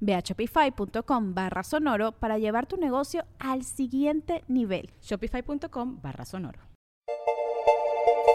[0.00, 4.90] Ve a shopify.com barra sonoro para llevar tu negocio al siguiente nivel.
[5.02, 6.60] Shopify.com barra sonoro.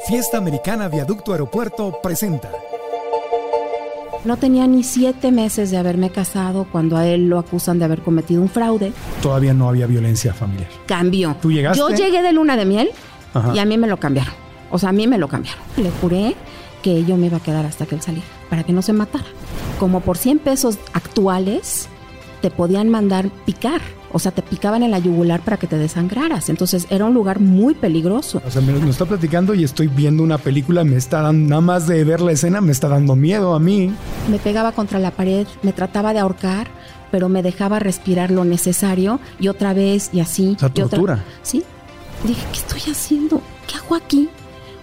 [0.07, 2.51] Fiesta Americana Viaducto Aeropuerto presenta.
[4.25, 8.01] No tenía ni siete meses de haberme casado cuando a él lo acusan de haber
[8.01, 8.93] cometido un fraude.
[9.21, 10.69] Todavía no había violencia familiar.
[10.85, 11.35] Cambió.
[11.41, 11.79] ¿Tú llegaste?
[11.79, 12.91] Yo llegué de luna de miel
[13.53, 14.33] y a mí me lo cambiaron.
[14.71, 15.61] O sea, a mí me lo cambiaron.
[15.77, 16.35] Le juré
[16.81, 19.25] que yo me iba a quedar hasta que él saliera, para que no se matara.
[19.79, 21.87] Como por 100 pesos actuales,
[22.43, 23.81] te podían mandar picar.
[24.11, 26.49] O sea, te picaban en la yugular para que te desangraras.
[26.49, 28.43] Entonces era un lugar muy peligroso.
[28.45, 31.61] O sea, me, me está platicando y estoy viendo una película, me está dando, nada
[31.61, 33.91] más de ver la escena, me está dando miedo a mí.
[34.29, 36.67] Me pegaba contra la pared, me trataba de ahorcar,
[37.09, 40.53] pero me dejaba respirar lo necesario y otra vez y así.
[40.57, 41.23] O sea, y otra- tortura.
[41.41, 41.63] Sí.
[42.23, 43.41] Dije, ¿qué estoy haciendo?
[43.67, 44.29] ¿Qué hago aquí?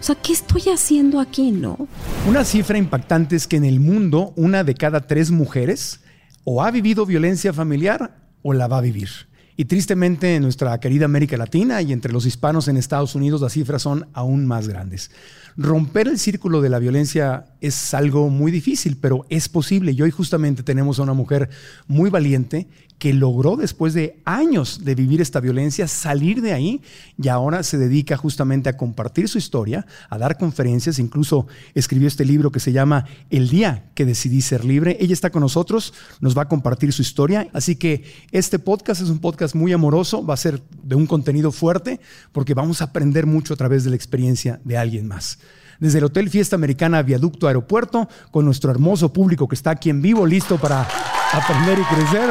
[0.01, 1.51] O sea, ¿qué estoy haciendo aquí?
[1.51, 1.87] No.
[2.27, 6.01] Una cifra impactante es que en el mundo una de cada tres mujeres
[6.45, 9.11] o ha vivido violencia familiar o la va a vivir.
[9.57, 13.53] Y tristemente en nuestra querida América Latina y entre los hispanos en Estados Unidos las
[13.53, 15.11] cifras son aún más grandes.
[15.57, 19.93] Romper el círculo de la violencia es algo muy difícil, pero es posible.
[19.93, 21.51] Y hoy justamente tenemos a una mujer
[21.87, 22.69] muy valiente
[23.01, 26.83] que logró después de años de vivir esta violencia salir de ahí
[27.17, 32.27] y ahora se dedica justamente a compartir su historia, a dar conferencias, incluso escribió este
[32.27, 34.99] libro que se llama El día que decidí ser libre.
[35.01, 39.09] Ella está con nosotros, nos va a compartir su historia, así que este podcast es
[39.09, 42.01] un podcast muy amoroso, va a ser de un contenido fuerte
[42.33, 45.39] porque vamos a aprender mucho a través de la experiencia de alguien más
[45.81, 50.01] desde el Hotel Fiesta Americana Viaducto Aeropuerto, con nuestro hermoso público que está aquí en
[50.01, 50.87] vivo, listo para
[51.33, 52.31] aprender y crecer.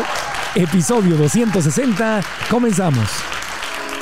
[0.55, 3.09] Episodio 260, comenzamos.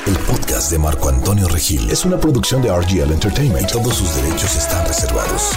[0.06, 4.14] El podcast de Marco Antonio Regil es una producción de RGL Entertainment y todos sus
[4.16, 5.52] derechos están reservados.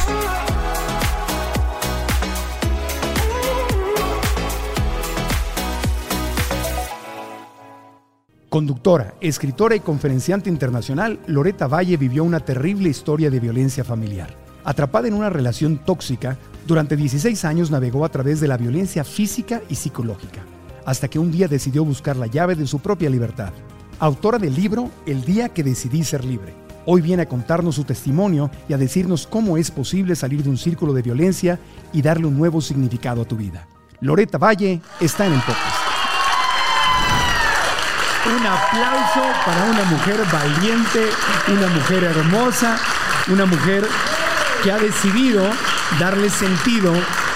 [8.52, 14.36] Conductora, escritora y conferenciante internacional, Loreta Valle vivió una terrible historia de violencia familiar.
[14.66, 19.62] Atrapada en una relación tóxica, durante 16 años navegó a través de la violencia física
[19.70, 20.42] y psicológica,
[20.86, 23.54] hasta que un día decidió buscar la llave de su propia libertad.
[24.00, 26.54] Autora del libro El día que decidí ser libre.
[26.86, 30.58] Hoy viene a contarnos su testimonio y a decirnos cómo es posible salir de un
[30.58, 31.58] círculo de violencia
[31.94, 33.66] y darle un nuevo significado a tu vida.
[34.02, 35.42] Loreta Valle está en el.
[38.32, 41.10] Un aplauso para una mujer valiente,
[41.50, 42.78] una mujer hermosa,
[43.28, 43.84] una mujer
[44.64, 45.44] que ha decidido
[46.00, 46.94] darle sentido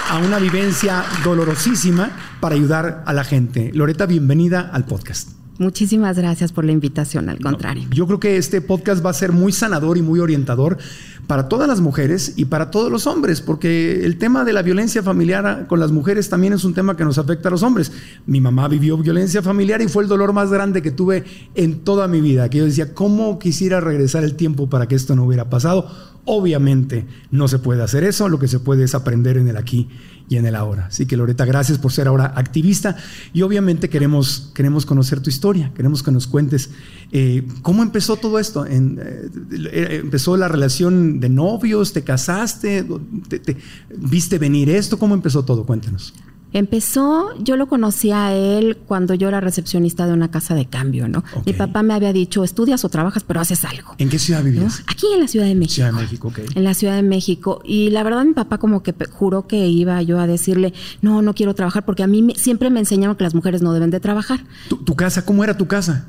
[0.08, 3.72] a una vivencia dolorosísima para ayudar a la gente.
[3.74, 5.36] Loreta, bienvenida al podcast.
[5.58, 7.88] Muchísimas gracias por la invitación, al contrario.
[7.90, 10.78] Yo creo que este podcast va a ser muy sanador y muy orientador
[11.26, 15.02] para todas las mujeres y para todos los hombres, porque el tema de la violencia
[15.02, 17.92] familiar con las mujeres también es un tema que nos afecta a los hombres.
[18.26, 22.06] Mi mamá vivió violencia familiar y fue el dolor más grande que tuve en toda
[22.08, 25.50] mi vida, que yo decía, ¿cómo quisiera regresar el tiempo para que esto no hubiera
[25.50, 25.88] pasado?
[26.26, 29.88] Obviamente no se puede hacer eso, lo que se puede es aprender en el aquí
[30.28, 30.86] y en el ahora.
[30.86, 32.96] Así que Loreta, gracias por ser ahora activista
[33.32, 36.70] y obviamente queremos, queremos conocer tu historia, queremos que nos cuentes
[37.12, 38.66] eh, cómo empezó todo esto.
[38.66, 41.92] En, eh, ¿Empezó la relación de novios?
[41.92, 42.84] ¿Te casaste?
[43.28, 43.56] ¿Te, te,
[43.96, 44.98] ¿Viste venir esto?
[44.98, 45.64] ¿Cómo empezó todo?
[45.64, 46.12] Cuéntanos.
[46.56, 51.06] Empezó, yo lo conocí a él cuando yo era recepcionista de una casa de cambio,
[51.06, 51.22] ¿no?
[51.44, 53.94] Mi papá me había dicho, estudias o trabajas, pero haces algo.
[53.98, 54.46] ¿En qué ciudad ¿no?
[54.50, 54.82] vivías?
[54.86, 55.74] Aquí en la Ciudad de México.
[55.74, 56.38] Ciudad de México, ok.
[56.54, 57.60] En la Ciudad de México.
[57.62, 60.72] Y la verdad, mi papá como que juró que iba yo a decirle,
[61.02, 63.74] no, no quiero trabajar, porque a mí me- siempre me enseñaron que las mujeres no
[63.74, 64.40] deben de trabajar.
[64.70, 65.26] ¿Tu, tu casa?
[65.26, 66.06] ¿Cómo era tu casa?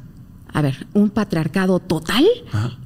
[0.54, 2.26] A ver, un patriarcado total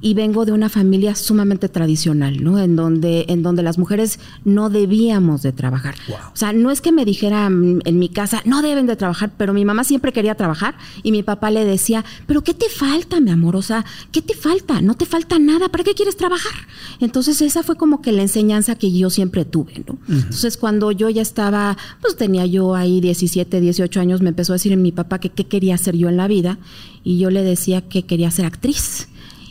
[0.00, 2.58] y vengo de una familia sumamente tradicional, ¿no?
[2.58, 5.94] En donde, en donde las mujeres no debíamos de trabajar.
[6.32, 9.52] O sea, no es que me dijera en mi casa, no deben de trabajar, pero
[9.52, 13.30] mi mamá siempre quería trabajar y mi papá le decía, pero ¿qué te falta, mi
[13.30, 13.56] amor?
[13.56, 14.80] O sea, ¿qué te falta?
[14.80, 16.52] No te falta nada, ¿para qué quieres trabajar?
[17.00, 19.98] Entonces esa fue como que la enseñanza que yo siempre tuve, ¿no?
[20.08, 24.56] Entonces cuando yo ya estaba, pues tenía yo ahí 17, 18 años, me empezó a
[24.56, 26.58] decir mi papá que qué quería hacer yo en la vida
[27.04, 29.08] y yo le decía que quería ser actriz.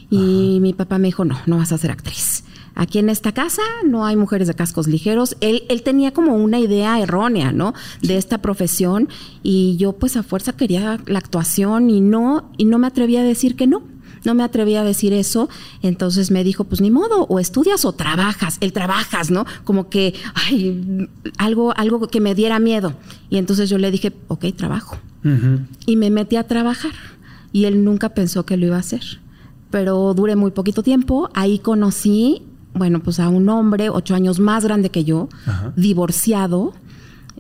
[0.10, 2.44] Y mi papá me dijo, no, no vas a ser actriz.
[2.76, 5.36] Aquí en esta casa no hay mujeres de cascos ligeros.
[5.42, 7.74] Él, él tenía como una idea errónea, ¿no?
[8.02, 9.10] De esta profesión
[9.44, 13.24] y yo pues a fuerza quería la actuación y no, y no me atrevía a
[13.24, 13.84] decir que no.
[14.24, 15.50] No me atrevía a decir eso,
[15.82, 19.48] entonces me dijo, pues ni modo, o estudias o trabajas, el trabajas, ¿no?
[19.64, 21.10] Como que, ay,
[21.40, 22.94] algo, algo que me diera miedo.
[23.32, 24.98] Y entonces yo le dije, ok, trabajo.
[25.88, 26.92] Y me metí a trabajar
[27.52, 29.04] y él nunca pensó que lo iba a hacer.
[29.70, 32.44] Pero duré muy poquito tiempo, ahí conocí,
[32.74, 35.30] bueno, pues a un hombre ocho años más grande que yo,
[35.76, 36.74] divorciado.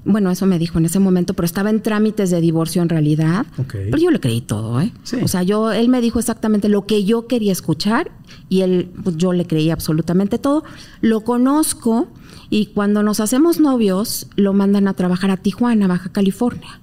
[0.03, 3.45] Bueno, eso me dijo en ese momento, pero estaba en trámites de divorcio en realidad.
[3.67, 4.93] Pero yo le creí todo, ¿eh?
[5.21, 8.11] O sea, yo, él me dijo exactamente lo que yo quería escuchar
[8.49, 10.63] y él, pues, yo le creí absolutamente todo.
[11.01, 12.07] Lo conozco
[12.49, 16.81] y cuando nos hacemos novios, lo mandan a trabajar a Tijuana, Baja California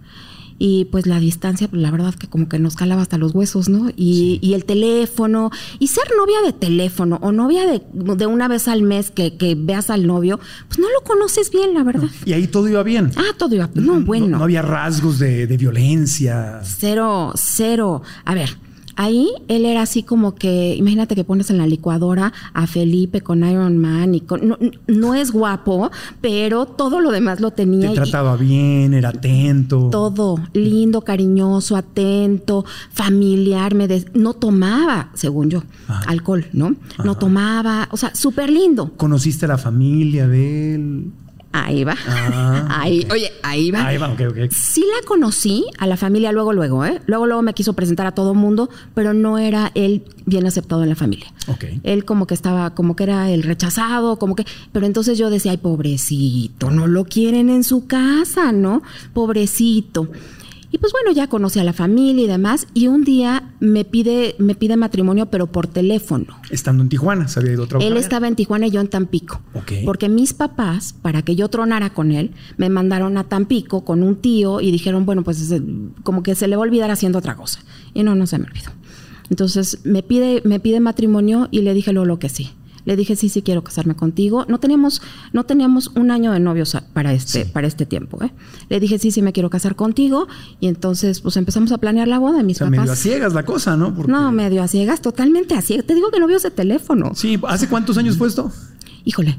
[0.59, 3.69] y pues la distancia, pues la verdad que como que nos calaba hasta los huesos,
[3.69, 3.91] ¿no?
[3.97, 8.69] Y, y el teléfono, y ser novia de teléfono o novia de, de una vez
[8.69, 12.09] al mes que, que, veas al novio, pues no lo conoces bien, la verdad.
[12.25, 13.11] Y ahí todo iba bien.
[13.17, 13.87] Ah, todo iba bien.
[13.87, 14.39] No, bueno.
[14.39, 16.61] No, había rasgos de, de violencia.
[16.65, 18.03] Cero, cero.
[18.25, 18.57] A ver,
[19.01, 23.49] Ahí él era así como que, imagínate que pones en la licuadora a Felipe con
[23.49, 24.59] Iron Man y con,
[24.89, 27.91] no, es guapo, pero todo lo demás lo tenía.
[27.91, 29.89] Te trataba bien, era atento.
[29.93, 35.63] Todo, lindo, cariñoso, atento, familiar, me no tomaba, según yo,
[36.09, 36.75] alcohol, ¿no?
[37.05, 38.95] No tomaba, o sea, súper lindo.
[38.97, 41.13] ¿Conociste a la familia de él?
[41.51, 41.97] Ahí va.
[42.07, 43.87] Ah, ahí, oye, ahí va.
[43.87, 44.37] Ahí va, ok, ok.
[44.51, 47.01] Sí la conocí a la familia luego, luego, ¿eh?
[47.07, 50.91] Luego, luego me quiso presentar a todo mundo, pero no era él bien aceptado en
[50.91, 51.33] la familia.
[51.47, 51.65] Ok.
[51.85, 54.45] Él como que estaba, como que era el rechazado, como que.
[54.73, 58.83] Pero entonces yo decía, ay, pobrecito, no lo quieren en su casa, ¿no?
[59.15, 60.09] Pobrecito.
[60.71, 62.67] Y pues bueno, ya conocí a la familia y demás.
[62.75, 66.27] Y un día me pide, me pide matrimonio, pero por teléfono.
[66.51, 69.41] Estando en Tijuana, se había ido a Él estaba en Tijuana y yo en Tampico.
[69.85, 74.17] Porque mis papás, para que yo tronara con él, me mandaron a Tampico con un
[74.17, 75.53] tío y dijeron, bueno, pues
[76.03, 77.61] como que se le va a olvidar haciendo otra cosa.
[77.95, 78.71] Y no, no se me olvidó.
[79.31, 82.51] Entonces me pide, me pide matrimonio y le dije luego lo que sí.
[82.89, 84.47] Le dije, sí, sí quiero casarme contigo.
[84.49, 85.03] No teníamos,
[85.35, 88.19] no teníamos un año de novios para este, para este tiempo.
[88.25, 88.33] ¿eh?
[88.71, 90.27] Le dije, sí, sí, me quiero casar contigo.
[90.59, 92.43] Y entonces, pues empezamos a planear la boda.
[92.43, 93.91] Mis o sea, medio a ciegas la cosa, ¿no?
[93.91, 95.85] No, medio a ciegas, totalmente a ciegas.
[95.85, 97.13] Te digo que novios de teléfono.
[97.15, 98.51] Sí, ¿hace cuántos años fue esto?
[99.09, 99.39] Híjole,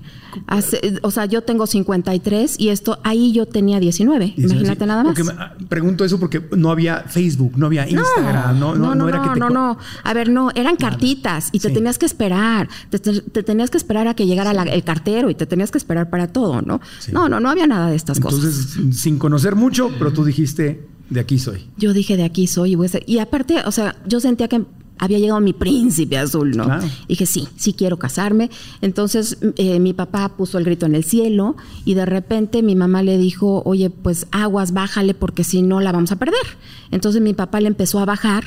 [1.03, 5.15] o sea, yo tengo 53 y esto, ahí yo tenía 19, imagínate nada más.
[5.37, 9.29] Ah, pregunto eso porque no había Facebook, no había Instagram, no, no, no, era que
[9.29, 9.39] te...
[9.39, 12.99] no, no, a ver, no, eran cartitas y te tenías que esperar, te,
[13.43, 16.63] tenías que esperar a que llegara el cartero y te tenías que esperar para todo,
[16.63, 16.81] ¿no?
[17.11, 18.39] No, no, no había nada de estas cosas.
[18.39, 21.67] Entonces, sin conocer mucho, pero tú dijiste, de aquí soy.
[21.77, 23.03] Yo dije, de aquí soy y voy a ser...
[23.05, 24.65] Y aparte, o sea, yo sentía que
[24.99, 26.67] había llegado mi príncipe azul, ¿no?
[27.07, 28.51] Y dije, sí, sí quiero casarme.
[28.81, 31.55] Entonces eh, mi papá puso el grito en el cielo
[31.85, 35.93] y de repente mi mamá le dijo, oye, pues aguas, bájale porque si no la
[35.93, 36.45] vamos a perder.
[36.91, 38.43] Entonces mi papá le empezó a bajar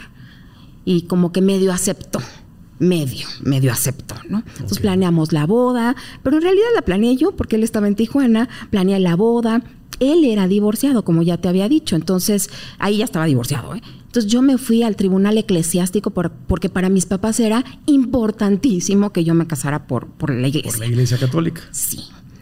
[0.85, 2.21] y como que medio aceptó.
[2.79, 4.43] Medio, medio aceptó, ¿no?
[4.55, 8.49] Entonces planeamos la boda, pero en realidad la planeé yo porque él estaba en Tijuana,
[8.71, 9.63] planeé la boda,
[10.03, 13.75] él era divorciado, como ya te había dicho, entonces ahí ya estaba divorciado.
[13.75, 13.83] ¿eh?
[14.07, 19.35] Entonces yo me fui al tribunal eclesiástico porque para mis papás era importantísimo que yo
[19.35, 20.71] me casara por, por la iglesia.
[20.71, 21.63] Por la iglesia católica.
[21.71, 22.01] Sí.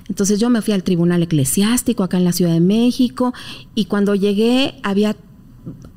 [0.08, 3.32] Entonces yo me fui al tribunal eclesiástico acá en la Ciudad de México
[3.76, 5.14] y cuando llegué había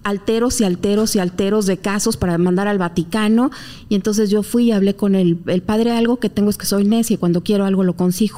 [0.04, 3.50] alteros y alteros y alteros de casos para mandar al Vaticano
[3.90, 6.66] y entonces yo fui y hablé con el, el padre algo que tengo es que
[6.66, 8.38] soy necia y cuando quiero algo lo consigo.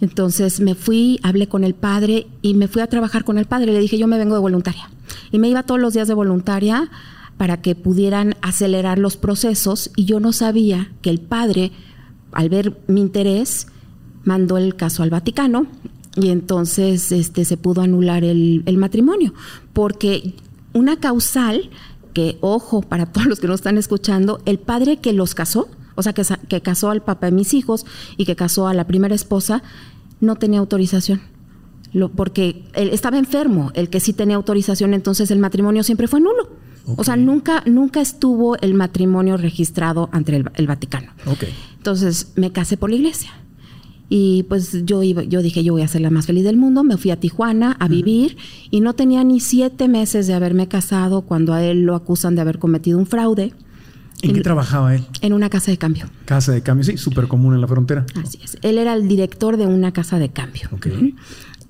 [0.00, 3.72] Entonces me fui, hablé con el padre y me fui a trabajar con el padre.
[3.72, 4.88] Le dije, yo me vengo de voluntaria.
[5.32, 6.90] Y me iba todos los días de voluntaria
[7.36, 11.72] para que pudieran acelerar los procesos y yo no sabía que el padre,
[12.32, 13.68] al ver mi interés,
[14.24, 15.66] mandó el caso al Vaticano
[16.16, 19.34] y entonces este, se pudo anular el, matrimonio,
[19.72, 20.34] porque
[20.72, 21.70] una causal
[22.12, 26.02] que, ojo, para todos los que no están escuchando, el padre que los casó, o
[26.02, 27.84] sea, que, que casó al papá de mis hijos
[28.16, 29.64] y que casó a la primera esposa,
[30.20, 31.20] no tenía autorización.
[31.92, 36.20] Lo, porque él estaba enfermo, el que sí tenía autorización, entonces el matrimonio siempre fue
[36.20, 36.50] nulo.
[36.96, 41.10] O sea, nunca, nunca estuvo el matrimonio registrado ante el, el Vaticano.
[41.26, 41.44] Ok.
[41.76, 43.30] Entonces me casé por la iglesia.
[44.08, 46.84] Y pues yo iba, yo dije, yo voy a ser la más feliz del mundo.
[46.84, 48.38] Me fui a Tijuana a vivir
[48.70, 52.40] y no tenía ni siete meses de haberme casado cuando a él lo acusan de
[52.40, 53.52] haber cometido un fraude
[54.22, 55.04] ¿En qué trabajaba él?
[55.20, 56.06] en una casa de cambio.
[56.24, 58.04] Casa de cambio, sí, súper común en la frontera.
[58.22, 58.58] Así es.
[58.62, 60.68] Él era el director de una casa de cambio.
[60.72, 60.88] Ok.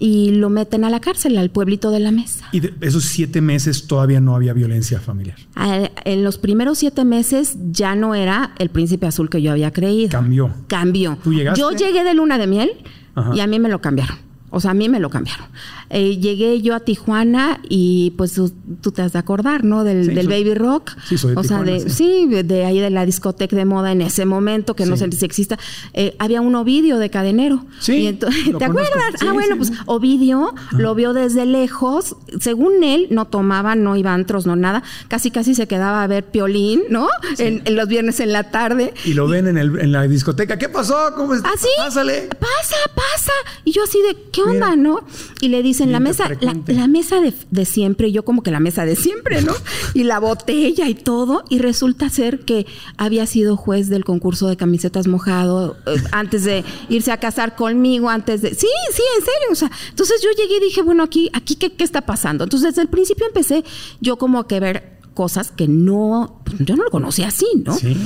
[0.00, 2.46] Y lo meten a la cárcel, al pueblito de la mesa.
[2.52, 5.36] Y de esos siete meses todavía no había violencia familiar.
[5.56, 9.72] A- En los primeros siete meses ya no era el príncipe azul que yo había
[9.72, 10.10] creído.
[10.10, 10.50] Cambió.
[10.68, 11.18] Cambió.
[11.24, 11.60] ¿Tú llegaste?
[11.60, 12.70] Yo llegué de luna de miel
[13.16, 13.32] Ajá.
[13.34, 14.16] y a mí me lo cambiaron.
[14.50, 15.46] O sea, a mí me lo cambiaron.
[15.90, 19.84] Eh, llegué yo a Tijuana y pues tú, tú te has de acordar, ¿no?
[19.84, 20.92] Del, Sí, del soy- baby rock.
[21.08, 21.90] Sí, soy de O sea, de, sí.
[21.90, 25.24] sí, de ahí de la discoteca de moda en ese momento, que no sé si
[25.24, 25.58] exista.
[25.94, 27.64] Eh, había un Ovidio de cadenero.
[27.80, 28.70] Sí, Y entonces, ¿Te conozco.
[28.72, 29.14] acuerdas?
[29.26, 29.72] Ah, bueno, pues.
[29.86, 32.16] Ovidio lo vio desde lejos.
[32.40, 34.82] Según él, no tomaba, no iba a antros, no nada.
[35.08, 37.08] Casi, casi se quedaba a ver piolín, ¿no?
[37.38, 38.92] En, en los viernes en la tarde.
[39.04, 40.58] Y lo ven en, el, en la discoteca.
[40.58, 40.96] ¿Qué pasó?
[41.16, 41.52] ¿Cómo estás?
[41.54, 41.68] ¿Ah, sí?
[41.78, 42.28] Pásale.
[42.38, 43.32] Pasa, pasa.
[43.64, 44.76] Y yo así de, ¿qué onda, Mira.
[44.76, 45.00] no?
[45.40, 48.50] Y le dicen, la mesa, la, la mesa de, de siempre, y yo como que
[48.50, 49.52] la mesa de siempre, ¿no?
[49.94, 51.44] Y la botella y todo.
[51.48, 52.66] Y resulta ser que
[52.96, 58.08] había sido juez del concurso de camisetas mojado eh, antes de irse a casar conmigo,
[58.08, 58.50] antes de...
[58.54, 59.48] Sí, sí, en serio.
[59.52, 62.44] O sea, entonces yo llegué y dije, bueno, aquí, aquí ¿qué, qué está pasando?
[62.44, 63.64] Entonces desde el principio empecé
[64.00, 67.74] yo como que ver cosas que no, yo no lo conocía así, ¿no?
[67.74, 67.96] Sí.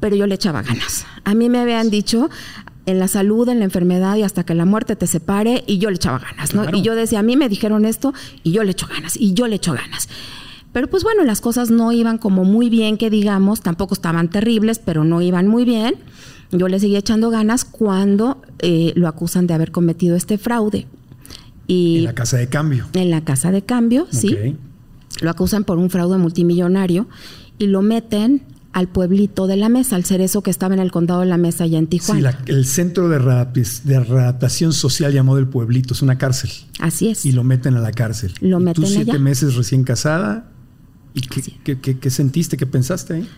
[0.00, 1.06] pero yo le echaba ganas.
[1.24, 2.28] A mí me habían dicho
[2.88, 5.90] en la salud, en la enfermedad y hasta que la muerte te separe y yo
[5.90, 6.62] le echaba ganas, ¿no?
[6.62, 6.78] Claro.
[6.78, 9.46] Y yo decía, a mí me dijeron esto y yo le echo ganas y yo
[9.46, 10.08] le echo ganas.
[10.72, 14.78] Pero pues bueno, las cosas no iban como muy bien, que digamos, tampoco estaban terribles,
[14.78, 15.96] pero no iban muy bien.
[16.50, 20.86] Yo le seguía echando ganas cuando eh, lo acusan de haber cometido este fraude.
[21.66, 22.86] Y En la casa de cambio.
[22.94, 24.34] en la casa de cambio, sí,
[25.20, 27.06] lo acusan por un fraude multimillonario
[27.58, 31.20] y lo meten al pueblito de la mesa, al cerezo que estaba en el condado
[31.20, 32.20] de la mesa allá en Sí, Tijuana.
[32.20, 35.94] la- el centro de, readaptaci- de readaptación social llamado el pueblito.
[35.94, 36.50] Es una cárcel.
[36.78, 37.24] Así es.
[37.26, 38.34] Y lo meten a la cárcel.
[38.40, 39.20] Lo Y meten tú siete allá.
[39.20, 40.50] meses recién casada.
[41.14, 41.56] ¿Y qué, Así es.
[41.64, 42.56] qué- qué- qué sentiste?
[42.56, 43.14] ¿Qué pensaste?
[43.14, 43.28] ahí?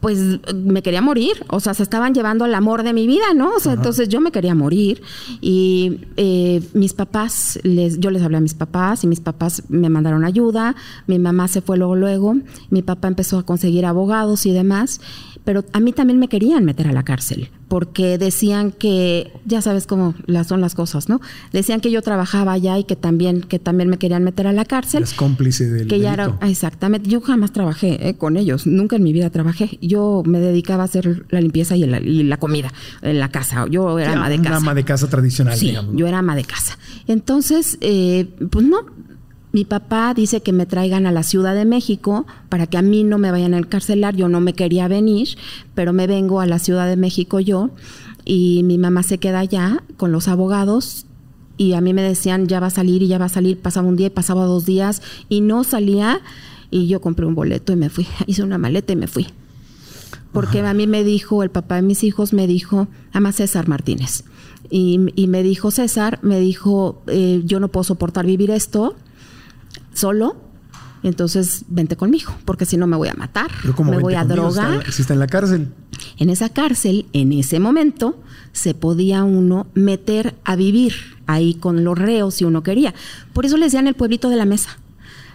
[0.00, 3.54] Pues me quería morir, o sea, se estaban llevando al amor de mi vida, ¿no?
[3.54, 5.02] O sea, entonces yo me quería morir
[5.40, 9.90] y eh, mis papás, les, yo les hablé a mis papás y mis papás me
[9.90, 10.74] mandaron ayuda,
[11.06, 12.36] mi mamá se fue luego, luego,
[12.70, 15.00] mi papá empezó a conseguir abogados y demás,
[15.44, 19.86] pero a mí también me querían meter a la cárcel porque decían que, ya sabes
[19.86, 21.20] cómo las son las cosas, ¿no?
[21.52, 24.64] Decían que yo trabajaba allá y que también, que también me querían meter a la
[24.64, 25.04] cárcel.
[25.04, 29.04] Eres cómplice del que ya era exactamente yo jamás trabajé eh, con ellos nunca en
[29.04, 29.78] mi vida trabajé.
[29.80, 32.72] Yo me dedicaba a hacer la limpieza y la, y la comida
[33.02, 33.66] en la casa.
[33.70, 34.56] Yo era Sí, ama de una casa.
[34.56, 36.76] ama de casa tradicional, sí yo era ama de casa.
[37.06, 38.78] Entonces eh, pues no
[39.52, 43.02] mi papá dice que me traigan a la Ciudad de México para que a mí
[43.02, 44.14] no me vayan a encarcelar.
[44.14, 45.30] Yo no me quería venir,
[45.74, 47.70] pero me vengo a la Ciudad de México yo
[48.24, 51.06] y mi mamá se queda allá con los abogados
[51.56, 53.58] y a mí me decían ya va a salir y ya va a salir.
[53.58, 56.20] Pasaba un día y pasaba dos días y no salía
[56.70, 58.06] y yo compré un boleto y me fui.
[58.26, 59.26] Hice una maleta y me fui.
[60.32, 64.22] Porque a mí me dijo, el papá de mis hijos me dijo, ama César Martínez.
[64.70, 68.94] Y, y me dijo, César, me dijo, eh, yo no puedo soportar vivir esto
[69.92, 70.36] solo,
[71.02, 74.20] entonces vente conmigo, porque si no me voy a matar, Pero como me voy a
[74.22, 74.90] conmigo, drogar.
[74.92, 75.68] si está en la cárcel.
[76.18, 78.20] En esa cárcel, en ese momento,
[78.52, 80.94] se podía uno meter a vivir
[81.26, 82.94] ahí con los reos si uno quería.
[83.32, 84.78] Por eso le decían el pueblito de la mesa.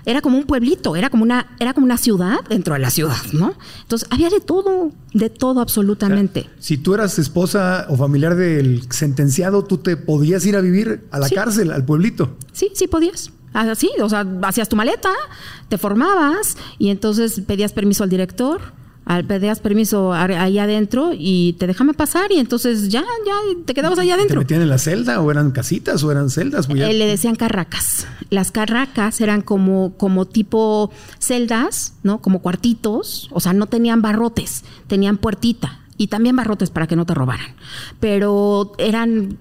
[0.07, 3.17] Era como un pueblito, era como una, era como una ciudad dentro de la ciudad,
[3.33, 3.55] ¿no?
[3.81, 6.47] Entonces había de todo, de todo absolutamente.
[6.59, 11.17] Si tú eras esposa o familiar del sentenciado, tú te podías ir a vivir a
[11.17, 11.33] la Sí.
[11.33, 12.37] cárcel, al pueblito.
[12.53, 13.31] Sí, sí podías.
[13.55, 15.11] Así, o sea, hacías tu maleta,
[15.69, 18.59] te formabas y entonces pedías permiso al director,
[19.05, 23.33] al, pedías permiso ahí adentro y te déjame pasar y entonces ya, ya
[23.65, 24.39] te quedabas ahí ¿Te adentro.
[24.41, 26.67] metían en la celda o eran casitas o eran celdas?
[26.67, 28.07] Pues Eh, le decían carracas.
[28.29, 32.19] Las carracas eran como, como tipo celdas, ¿no?
[32.19, 37.05] Como cuartitos, o sea, no tenían barrotes, tenían puertita y también barrotes para que no
[37.05, 37.55] te robaran.
[38.01, 39.37] Pero eran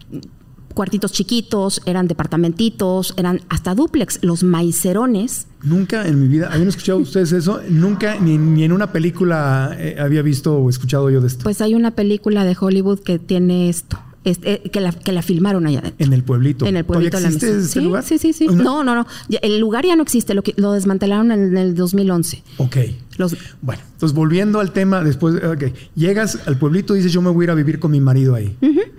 [0.75, 5.47] cuartitos chiquitos, eran departamentitos, eran hasta duplex, los maicerones.
[5.63, 7.61] Nunca en mi vida, ¿habían escuchado ustedes eso?
[7.69, 11.45] Nunca, ni, ni en una película eh, había visto o escuchado yo de esto.
[11.45, 15.67] Pues hay una película de Hollywood que tiene esto, este, que, la, que la filmaron
[15.67, 16.07] allá adentro.
[16.07, 16.67] en el pueblito.
[16.67, 18.03] En el pueblito de la ¿Todavía existe este sí, lugar?
[18.05, 18.47] sí, sí, sí.
[18.49, 18.55] ¿No?
[18.63, 19.07] No, no, no.
[19.29, 22.43] Ya- El lugar ya no existe, lo, que, lo desmantelaron en el 2011.
[22.59, 22.77] Ok.
[23.17, 25.65] Los, Bueno, entonces volviendo al tema, después, ok,
[25.95, 28.35] llegas al pueblito y dices, yo me voy a ir a vivir con mi marido
[28.35, 28.57] ahí.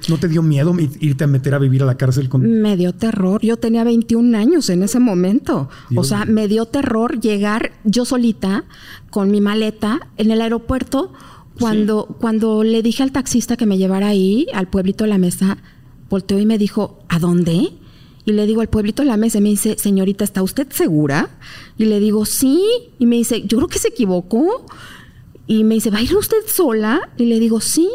[0.08, 2.62] ¿No te dio miedo irte a meter a vivir a la cárcel con.?
[2.62, 3.42] Me dio terror.
[3.42, 5.70] Yo tenía 21 años en ese momento.
[5.96, 8.64] O sea, me dio terror llegar yo solita
[9.10, 11.12] con mi maleta en el aeropuerto.
[11.60, 15.58] Cuando, cuando le dije al taxista que me llevara ahí, al pueblito de la mesa,
[16.10, 17.72] volteó y me dijo, ¿a dónde?
[18.26, 21.30] Y le digo al pueblito de la mesa, y me dice, señorita, ¿está usted segura?
[21.78, 22.62] Y le digo, sí.
[23.00, 24.66] Y me dice, yo creo que se equivocó.
[25.48, 27.10] Y me dice, ¿va a ir usted sola?
[27.18, 27.90] Y le digo, sí.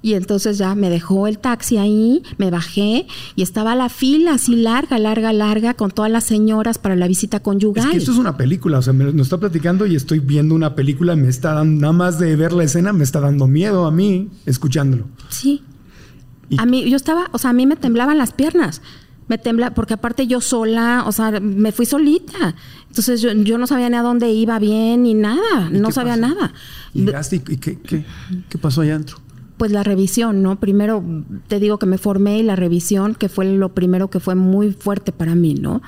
[0.00, 4.54] Y entonces ya me dejó el taxi ahí, me bajé y estaba la fila así
[4.54, 7.86] larga, larga, larga con todas las señoras para la visita conyugal.
[7.86, 10.76] Es que esto es una película, o sea, me, está platicando y estoy viendo una
[10.76, 13.90] película, me está dando, nada más de ver la escena, me está dando miedo a
[13.90, 15.06] mí escuchándolo.
[15.30, 15.62] Sí.
[16.56, 18.80] A mí, yo estaba, o sea, a mí me temblaban las piernas
[19.28, 22.54] me tembla, porque aparte yo sola, o sea, me fui solita.
[22.88, 26.54] Entonces yo, yo no sabía ni a dónde iba bien ni nada, no sabía nada.
[26.94, 28.04] ¿Y, y qué, qué,
[28.48, 29.18] qué pasó allá adentro?
[29.58, 30.60] Pues la revisión, ¿no?
[30.60, 31.04] Primero
[31.48, 34.72] te digo que me formé y la revisión, que fue lo primero que fue muy
[34.72, 35.82] fuerte para mí, ¿no?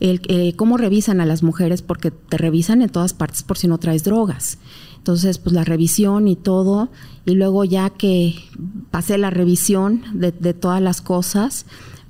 [0.00, 3.68] El, eh, cómo revisan a las mujeres, porque te revisan en todas partes por si
[3.68, 4.58] no traes drogas.
[4.96, 6.90] Entonces, pues la revisión y todo,
[7.26, 8.34] y luego ya que
[8.90, 11.66] pasé la revisión de, de todas las cosas,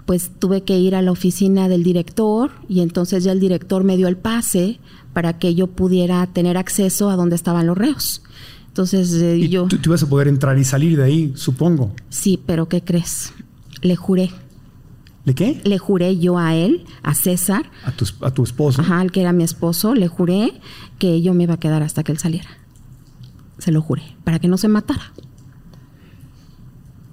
[0.06, 3.96] pues tuve que ir a la oficina del director y entonces ya el director me
[3.96, 4.80] dio el pase
[5.12, 8.22] para que yo pudiera tener acceso a donde estaban los reos.
[8.70, 9.66] Entonces eh, yo...
[9.66, 11.92] Tú, ibas a poder entrar y salir de ahí, supongo.
[12.08, 13.32] Sí, pero ¿qué crees?
[13.82, 14.30] Le juré.
[15.24, 15.60] ¿Le qué?
[15.64, 17.68] Le juré yo a él, a César.
[17.84, 18.80] A tu, a tu esposo.
[18.80, 20.52] Ajá, al que era mi esposo, le juré
[20.98, 22.48] que yo me iba a quedar hasta que él saliera.
[23.58, 25.12] Se lo juré, para que no se matara.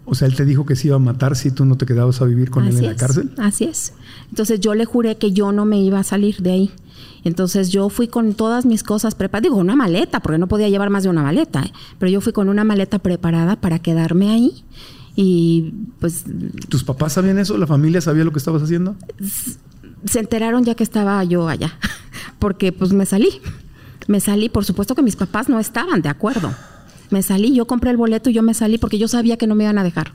[0.09, 2.21] O sea, él te dijo que se iba a matar si tú no te quedabas
[2.21, 3.29] a vivir con él en la cárcel.
[3.37, 3.91] Así es.
[4.29, 6.71] Entonces yo le juré que yo no me iba a salir de ahí.
[7.25, 10.89] Entonces yo fui con todas mis cosas preparadas, digo, una maleta, porque no podía llevar
[10.89, 11.73] más de una maleta, ¿eh?
[11.99, 14.63] pero yo fui con una maleta preparada para quedarme ahí.
[15.17, 16.23] Y pues...
[16.69, 17.57] ¿Tus papás sabían eso?
[17.57, 18.95] ¿La familia sabía lo que estabas haciendo?
[20.05, 21.77] Se enteraron ya que estaba yo allá,
[22.39, 23.41] porque pues me salí.
[24.07, 26.53] Me salí, por supuesto que mis papás no estaban de acuerdo
[27.09, 29.55] me salí, yo compré el boleto y yo me salí porque yo sabía que no
[29.55, 30.11] me iban a dejar.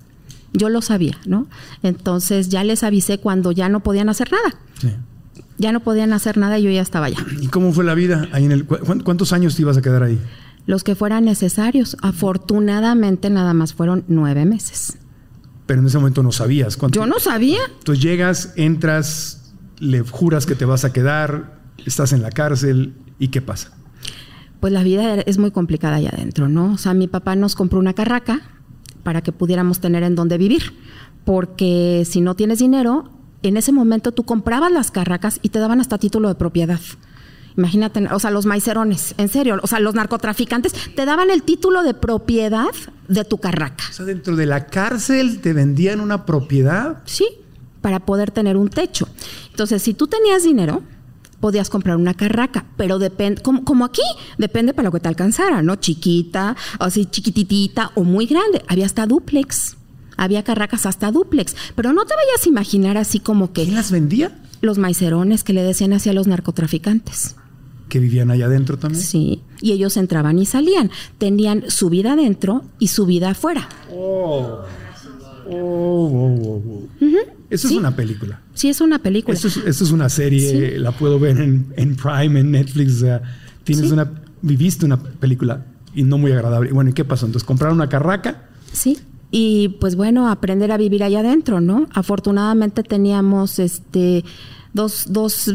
[0.52, 1.46] Yo lo sabía, ¿no?
[1.82, 4.54] Entonces ya les avisé cuando ya no podían hacer nada.
[4.80, 4.90] Sí.
[5.58, 7.24] Ya no podían hacer nada y yo ya estaba allá.
[7.40, 10.20] ¿Y cómo fue la vida ahí en el cuántos años te ibas a quedar ahí?
[10.66, 11.96] Los que fueran necesarios.
[12.02, 14.98] Afortunadamente nada más fueron nueve meses.
[15.66, 17.00] Pero en ese momento no sabías cuánto.
[17.00, 17.60] Yo no sabía.
[17.78, 23.28] Entonces llegas, entras, le juras que te vas a quedar, estás en la cárcel y
[23.28, 23.72] qué pasa
[24.62, 26.74] pues la vida es muy complicada allá adentro, ¿no?
[26.74, 28.42] O sea, mi papá nos compró una carraca
[29.02, 30.72] para que pudiéramos tener en dónde vivir,
[31.24, 33.10] porque si no tienes dinero,
[33.42, 36.78] en ese momento tú comprabas las carracas y te daban hasta título de propiedad.
[37.56, 41.82] Imagínate, o sea, los maicerones, en serio, o sea, los narcotraficantes te daban el título
[41.82, 42.70] de propiedad
[43.08, 43.82] de tu carraca.
[43.90, 47.02] O sea, dentro de la cárcel te vendían una propiedad.
[47.04, 47.26] Sí,
[47.80, 49.08] para poder tener un techo.
[49.50, 50.84] Entonces, si tú tenías dinero,
[51.42, 54.00] podías comprar una carraca, pero depende, como, aquí,
[54.38, 55.74] depende para lo que te alcanzara, ¿no?
[55.74, 58.62] Chiquita, así chiquititita o muy grande.
[58.68, 59.76] Había hasta duplex.
[60.16, 61.56] Había carracas hasta duplex.
[61.74, 63.64] Pero no te vayas a imaginar así como que.
[63.64, 64.38] ¿Quién las vendía?
[64.60, 67.34] Los maicerones que le decían hacia los narcotraficantes.
[67.88, 69.02] ¿Que vivían allá adentro también?
[69.02, 70.92] Sí, y ellos entraban y salían.
[71.18, 73.68] Tenían su vida adentro y su vida afuera.
[73.90, 74.60] Oh.
[75.44, 78.40] Oh, oh, oh Eso es una película.
[78.54, 79.36] Sí, es una película.
[79.36, 83.04] Esto es, una serie, la puedo ver en, Prime, en Netflix.
[83.62, 84.10] tienes una,
[84.40, 86.72] viviste una película y no muy agradable.
[86.72, 87.26] Bueno, ¿y qué pasó?
[87.26, 88.48] Entonces, compraron una carraca.
[88.72, 88.98] Sí.
[89.32, 91.88] Y pues bueno, aprender a vivir allá adentro, ¿no?
[91.94, 94.24] Afortunadamente teníamos este
[94.74, 95.54] dos, dos,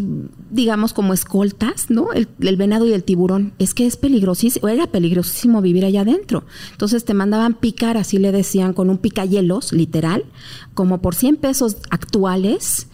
[0.49, 2.07] digamos, como escoltas, ¿no?
[2.13, 3.53] El, venado y el tiburón.
[3.59, 6.43] Es que es peligrosísimo, era peligrosísimo vivir allá adentro.
[6.71, 10.25] Entonces te mandaban picar, así le decían, con un picayelos, literal,
[10.73, 12.87] como por 100 pesos actuales,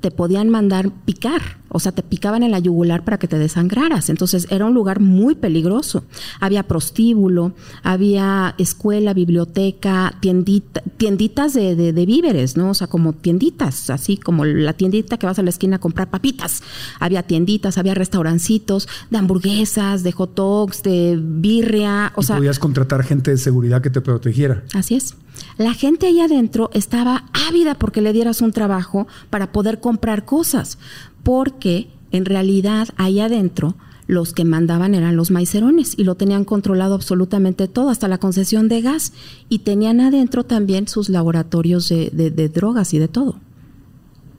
[0.00, 4.10] te podían mandar picar, o sea, te picaban en la yugular para que te desangraras.
[4.10, 6.04] Entonces era un lugar muy peligroso.
[6.40, 12.70] Había prostíbulo, había escuela, biblioteca, tiendita, tienditas de, de, víveres, ¿no?
[12.70, 16.10] O sea, como tienditas, así como la tiendita que vas a la esquina a comprar
[16.10, 16.62] papitas.
[16.98, 22.12] Había tienditas, había restaurancitos de hamburguesas, de hot dogs, de birria.
[22.16, 24.64] O sea, podías contratar gente de seguridad que te protegiera.
[24.74, 25.14] Así es.
[25.58, 30.78] La gente ahí adentro estaba ávida porque le dieras un trabajo para poder comprar cosas,
[31.22, 33.76] porque en realidad ahí adentro
[34.06, 38.68] los que mandaban eran los maicerones y lo tenían controlado absolutamente todo, hasta la concesión
[38.68, 39.12] de gas,
[39.48, 43.38] y tenían adentro también sus laboratorios de, drogas y de todo.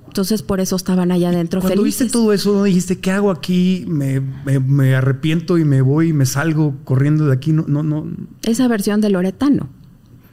[0.07, 3.85] Entonces por eso estaban allá adentro Cuando viste todo eso, dijiste, ¿qué hago aquí?
[3.87, 7.53] Me, me, arrepiento y me voy y me salgo corriendo de aquí.
[7.53, 8.07] No, no, no.
[8.43, 9.69] Esa versión de Loretano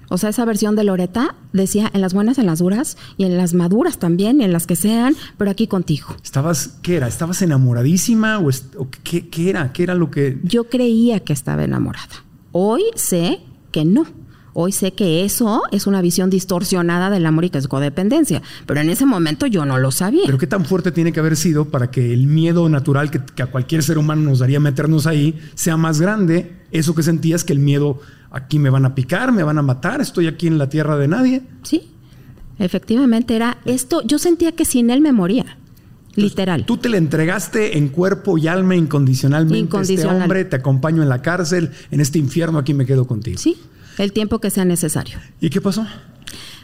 [0.08, 3.36] O sea, esa versión de Loreta decía en las buenas, en las duras y en
[3.36, 6.08] las maduras también, y en las que sean, pero aquí contigo.
[6.22, 7.08] ¿Estabas, qué era?
[7.08, 8.50] ¿Estabas enamoradísima o,
[9.02, 9.72] qué, qué era?
[9.72, 10.38] ¿Qué era lo que...?
[10.42, 12.24] Yo creía que estaba enamorada.
[12.52, 13.40] Hoy sé
[13.70, 14.06] que no.
[14.60, 18.80] Hoy sé que eso es una visión distorsionada del amor y que es codependencia, pero
[18.80, 20.22] en ese momento yo no lo sabía.
[20.26, 23.46] Pero qué tan fuerte tiene que haber sido para que el miedo natural que, a
[23.46, 27.60] cualquier ser humano nos daría meternos ahí sea más grande, eso que sentías que el
[27.60, 30.96] miedo aquí me van a picar, me van a matar, estoy aquí en la tierra
[30.96, 31.42] de nadie.
[31.62, 31.90] Sí,
[32.58, 35.58] efectivamente era esto, yo sentía que sin él me moría.
[36.14, 36.64] Literal.
[36.66, 40.14] Tú te le entregaste en cuerpo y alma incondicionalmente Incondicional.
[40.16, 43.38] este hombre, te acompaño en la cárcel, en este infierno, aquí me quedo contigo.
[43.38, 43.56] Sí,
[43.98, 45.18] el tiempo que sea necesario.
[45.40, 45.86] ¿Y qué pasó?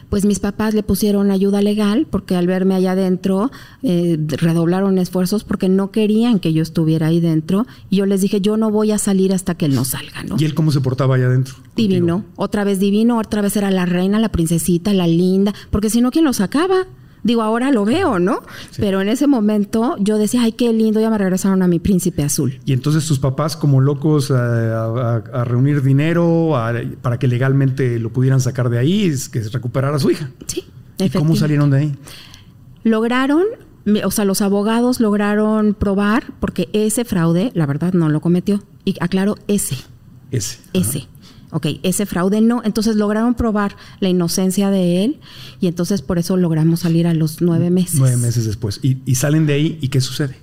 [0.09, 3.51] Pues mis papás le pusieron ayuda legal porque al verme allá adentro
[3.83, 7.65] eh, redoblaron esfuerzos porque no querían que yo estuviera ahí dentro.
[7.89, 10.35] Y yo les dije, yo no voy a salir hasta que él no salga, ¿no?
[10.39, 11.55] ¿Y él cómo se portaba allá adentro?
[11.75, 12.23] Divino.
[12.35, 15.53] Otra vez divino, otra vez era la reina, la princesita, la linda.
[15.71, 16.85] Porque si no, ¿quién lo sacaba?
[17.25, 18.43] Digo, ahora lo veo, ¿no?
[18.77, 22.21] Pero en ese momento yo decía, ay, qué lindo, ya me regresaron a mi príncipe
[22.21, 22.59] azul.
[22.65, 26.53] Y entonces tus papás como locos eh, a, reunir dinero
[27.01, 30.29] para que legalmente lo pudieran sacar de ahí, que recuperara a su hija.
[30.45, 30.65] Sí,
[30.99, 31.95] ¿Y cómo salieron de ahí?
[32.83, 33.45] Lograron
[34.03, 38.63] o sea, los abogados lograron probar, porque ese fraude, la verdad, no lo cometió.
[38.83, 39.77] Y aclaro, ese.
[40.29, 40.59] Ese.
[40.73, 41.07] Ese
[41.51, 42.61] ok, ese fraude no.
[42.63, 45.19] Entonces lograron probar la inocencia de él
[45.59, 47.99] y entonces por eso logramos salir a los nueve meses.
[47.99, 48.79] Nueve meses después.
[48.83, 50.35] ¿Y, salen de ahí y qué sucede?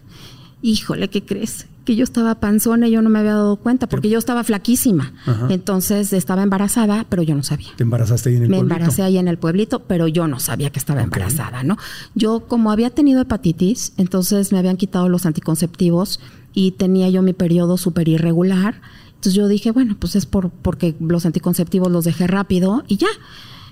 [0.63, 1.67] Híjole, ¿qué crees?
[1.85, 5.13] Que yo estaba panzona y yo no me había dado cuenta porque yo estaba flaquísima.
[5.49, 7.71] Entonces estaba embarazada, pero yo no sabía.
[7.77, 8.67] ¿Te embarazaste ahí en el pueblito?
[8.69, 11.77] Me embaracé ahí en el pueblito, pero yo no sabía que estaba embarazada, ¿no?
[12.15, 16.21] Yo, como había tenido hepatitis, entonces me habían quitado los anticonceptivos
[16.55, 18.81] y tenía yo mi periodo súper irregular
[19.23, 23.07] entonces yo dije, bueno, pues es por, porque los anticonceptivos los dejé rápido y ya.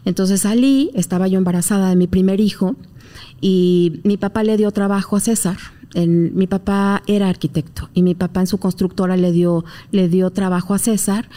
[0.05, 2.77] Entonces salí, estaba yo embarazada de mi primer hijo
[3.41, 5.57] y mi papá le dio trabajo a César.
[5.97, 10.73] mi papá era arquitecto y mi papá en su constructora le dio, le dio trabajo
[10.73, 11.29] a César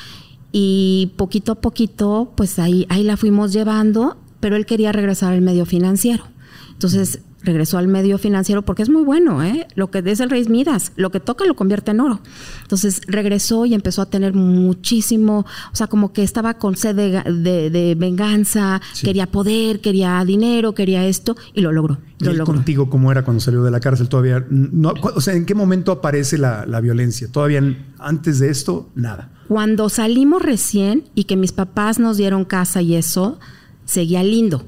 [0.51, 5.41] y poquito a poquito, pues ahí, ahí la fuimos llevando, pero él quería regresar al
[5.41, 6.25] medio financiero.
[6.71, 9.67] Entonces regresó al medio financiero porque es muy bueno, ¿eh?
[9.75, 12.19] Lo que es el rey Midas, lo que toca lo convierte en oro.
[12.61, 17.95] Entonces regresó y empezó a tener muchísimo, o sea, como que estaba con sed de,
[17.97, 21.99] venganza, quería poder, quería dinero, quería esto y lo logró.
[22.19, 24.07] ¿Y lo contigo cómo era cuando salió de la cárcel?
[24.07, 27.27] Todavía, no, o sea, ¿en qué momento aparece la, la violencia?
[27.31, 27.61] Todavía
[27.99, 29.31] antes de esto, nada.
[29.47, 33.39] Cuando salimos recién y que mis papás nos dieron casa y eso,
[33.85, 34.65] seguía lindo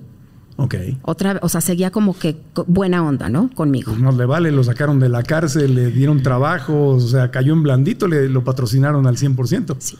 [0.57, 0.75] Ok.
[1.01, 2.37] Otra, o sea, seguía como que
[2.67, 3.49] buena onda, ¿no?
[3.53, 3.91] Conmigo.
[3.91, 7.53] Pues no le vale, lo sacaron de la cárcel, le dieron trabajo, o sea, cayó
[7.53, 9.75] en blandito, le lo patrocinaron al 100%.
[9.79, 9.97] Sí.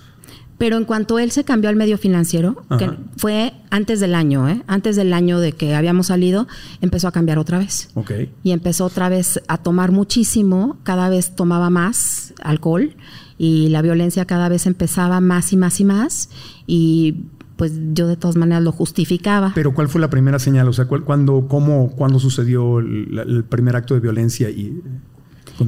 [0.58, 4.64] Pero en cuanto él se cambió al medio financiero, que fue antes del año, ¿eh?
[4.68, 6.48] antes del año de que habíamos salido,
[6.80, 7.90] empezó a cambiar otra vez.
[7.96, 8.12] Ok.
[8.42, 12.96] Y empezó otra vez a tomar muchísimo, cada vez tomaba más alcohol
[13.38, 16.30] y la violencia cada vez empezaba más y más y más.
[16.68, 17.16] Y
[17.56, 19.52] pues yo de todas maneras lo justificaba.
[19.56, 20.68] Pero ¿cuál fue la primera señal?
[20.68, 24.82] O sea, ¿cuándo, cómo, cuándo sucedió el, primer acto de violencia y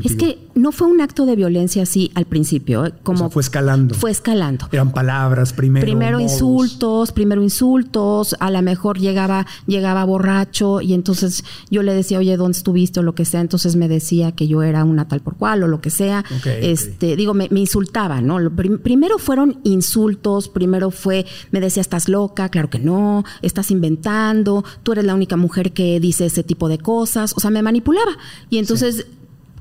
[0.03, 2.93] es que no fue un acto de violencia así al principio, ¿eh?
[3.03, 3.95] como fue escalando.
[3.95, 4.67] Fue escalando.
[4.71, 5.85] Eran palabras primero.
[5.85, 12.19] Primero insultos, primero insultos, a lo mejor llegaba llegaba borracho y entonces yo le decía,
[12.19, 15.21] "Oye, ¿dónde estuviste?" o lo que sea, entonces me decía que yo era una tal
[15.21, 16.25] por cual o lo que sea.
[16.45, 18.37] este, digo, me, insultaba, ¿no?
[18.81, 24.93] primero fueron insultos, primero fue me decía, "Estás loca", claro que no, estás inventando, tú
[24.93, 28.17] eres la única mujer que dice ese tipo de cosas, o sea, me manipulaba.
[28.49, 29.05] Y entonces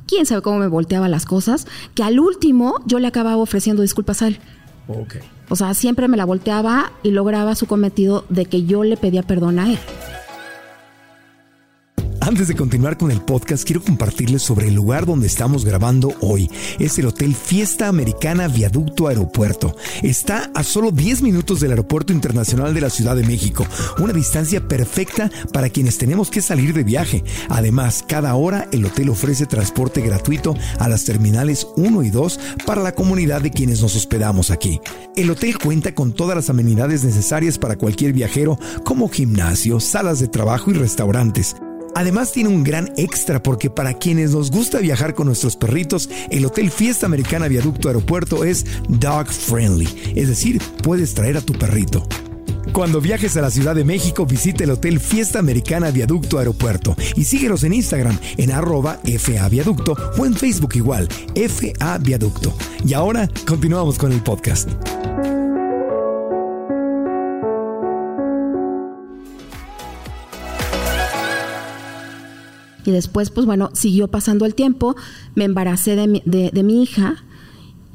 [0.07, 4.23] quién sabe cómo me volteaba las cosas, que al último yo le acababa ofreciendo disculpas
[4.23, 4.38] a él.
[4.88, 5.16] Ok.
[5.49, 9.23] O sea, siempre me la volteaba y lograba su cometido de que yo le pedía
[9.23, 9.79] perdón a él.
[12.27, 16.51] Antes de continuar con el podcast, quiero compartirles sobre el lugar donde estamos grabando hoy.
[16.81, 19.77] Es el Hotel Fiesta Americana Viaducto Aeropuerto.
[20.03, 23.65] Está a solo 10 minutos del Aeropuerto Internacional de la Ciudad de México,
[23.99, 27.23] una distancia perfecta para quienes tenemos que salir de viaje.
[27.49, 32.83] Además, cada hora el hotel ofrece transporte gratuito a las terminales 1 y 2 para
[32.83, 34.81] la comunidad de quienes nos hospedamos aquí.
[35.15, 40.27] El hotel cuenta con todas las amenidades necesarias para cualquier viajero, como gimnasio, salas de
[40.27, 41.55] trabajo y restaurantes.
[41.97, 46.45] Además tiene un gran extra porque para quienes nos gusta viajar con nuestros perritos, el
[46.45, 52.07] Hotel Fiesta Americana Viaducto Aeropuerto es dog friendly, es decir, puedes traer a tu perrito.
[52.75, 57.25] Cuando viajes a la Ciudad de México, visita el Hotel Fiesta Americana Viaducto Aeropuerto y
[57.25, 62.53] síguenos en Instagram en arroba FA Viaducto o en Facebook igual, FA Viaducto.
[62.85, 64.69] Y ahora continuamos con el podcast.
[72.87, 74.96] Y después, pues bueno, siguió pasando el tiempo,
[75.35, 77.25] me embaracé de mi, de, mi hija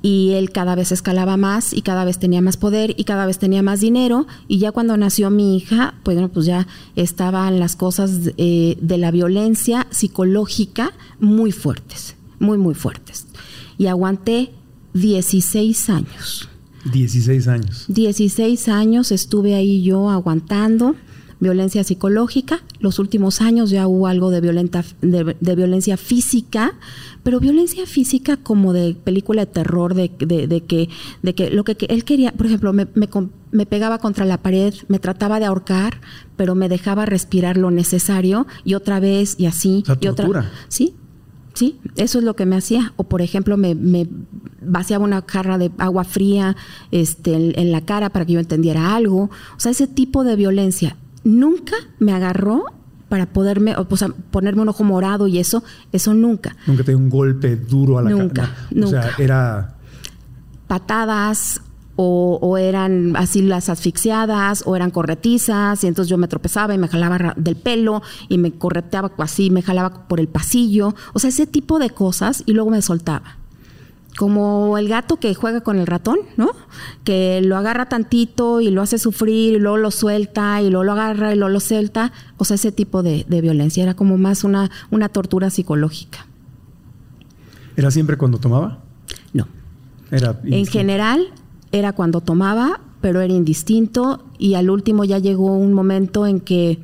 [0.02, 3.40] y él cada vez escalaba más y cada vez tenía más poder y cada vez
[3.40, 7.76] tenía más dinero y ya cuando nació mi hija, pues, bueno, pues ya estaban las
[7.76, 13.28] cosas eh, de la violencia psicológica muy fuertes, muy, muy fuertes.
[13.78, 14.52] Y aguanté
[14.94, 16.50] 16 años.
[16.92, 17.86] 16 años.
[17.88, 20.96] 16 años estuve ahí yo aguantando
[21.42, 22.62] violencia psicológica.
[22.80, 26.76] Los últimos años ya hubo algo de, violenta, de, violencia física,
[27.24, 30.88] pero violencia física como de película de terror, de, de que,
[31.22, 32.88] de que lo que, él quería, por ejemplo, me,
[33.52, 36.00] me, pegaba contra la pared, me trataba de ahorcar,
[36.38, 39.84] pero me dejaba respirar lo necesario y otra vez y así.
[40.00, 40.52] y otra.
[40.70, 40.96] Sí,
[41.54, 42.94] Sí, eso es lo que me hacía.
[42.96, 44.08] O por ejemplo, me, me
[44.62, 46.56] vaciaba una jarra de agua fría
[46.92, 49.24] este, en, la cara para que yo entendiera algo.
[49.24, 52.66] O sea, ese tipo de violencia nunca me agarró
[53.10, 56.56] para poderme, o, sea, ponerme un ojo morado y eso, eso nunca.
[56.66, 58.24] Nunca te dio un golpe duro a la cara.
[58.24, 59.00] Nunca, nunca.
[59.00, 59.76] O sea, era...
[60.68, 61.62] Patadas,
[61.96, 66.88] o, eran así las asfixiadas, o eran corretizas, y entonces yo me tropezaba y me
[66.88, 71.48] jalaba del pelo, y me correteaba así, me jalaba por el pasillo, o sea, ese
[71.48, 73.41] tipo de cosas, y luego me soltaba.
[74.18, 76.52] Como el gato que juega con el ratón, ¿no?
[77.04, 80.92] Que lo agarra tantito y lo hace sufrir, y luego lo suelta, y luego lo
[80.92, 82.12] agarra y luego lo suelta.
[82.38, 86.26] O sea, ese tipo de, violencia era como más una, una tortura psicológica.
[87.76, 88.80] ¿Era siempre cuando tomaba?
[89.34, 89.48] No.
[90.12, 91.28] Era en general,
[91.72, 96.80] era cuando tomaba, pero era indistinto y al último ya llegó un momento en que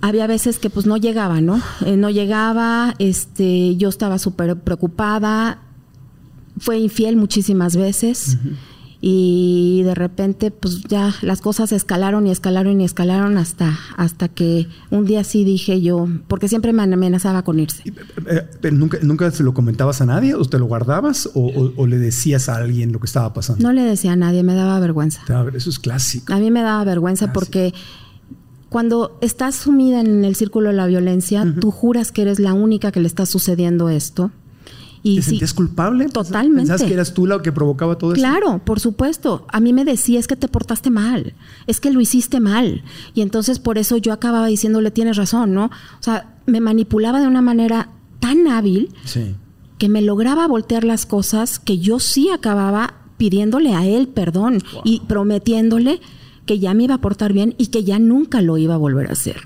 [0.00, 1.60] había veces que pues no llegaba, ¿no?
[1.84, 5.58] Eh, no llegaba, este, yo estaba súper preocupada,
[6.58, 8.38] fue infiel muchísimas veces
[9.06, 14.66] y de repente pues ya las cosas escalaron y escalaron y escalaron hasta hasta que
[14.90, 17.82] un día sí dije yo porque siempre me amenazaba con irse.
[17.86, 21.98] Eh, eh, nunca nunca se lo comentabas a nadie o te lo guardabas o, le
[21.98, 25.20] decías a alguien lo que estaba pasando no le decía a nadie me daba vergüenza.
[25.54, 26.32] Eso es clásico.
[26.32, 27.74] A mí me daba vergüenza porque
[28.74, 32.90] cuando estás sumida en el círculo de la violencia, tú juras que eres la única
[32.90, 34.32] que le está sucediendo esto
[35.04, 36.08] y ¿Te sentías culpable?
[36.08, 36.62] Totalmente.
[36.62, 38.20] ¿Pensabas que eras tú la que provocaba todo eso?
[38.20, 39.46] Claro, por supuesto.
[39.48, 41.34] A mí me decía, es que te portaste mal,
[41.68, 42.82] es que lo hiciste mal.
[43.14, 45.66] Y entonces por eso yo acababa diciéndole, tienes razón, ¿no?
[45.66, 48.88] O sea, me manipulaba de una manera tan hábil
[49.78, 54.98] que me lograba voltear las cosas que yo sí acababa pidiéndole a él perdón y
[55.06, 56.00] prometiéndole
[56.46, 59.08] que ya me iba a portar bien y que ya nunca lo iba a volver
[59.08, 59.36] a hacer.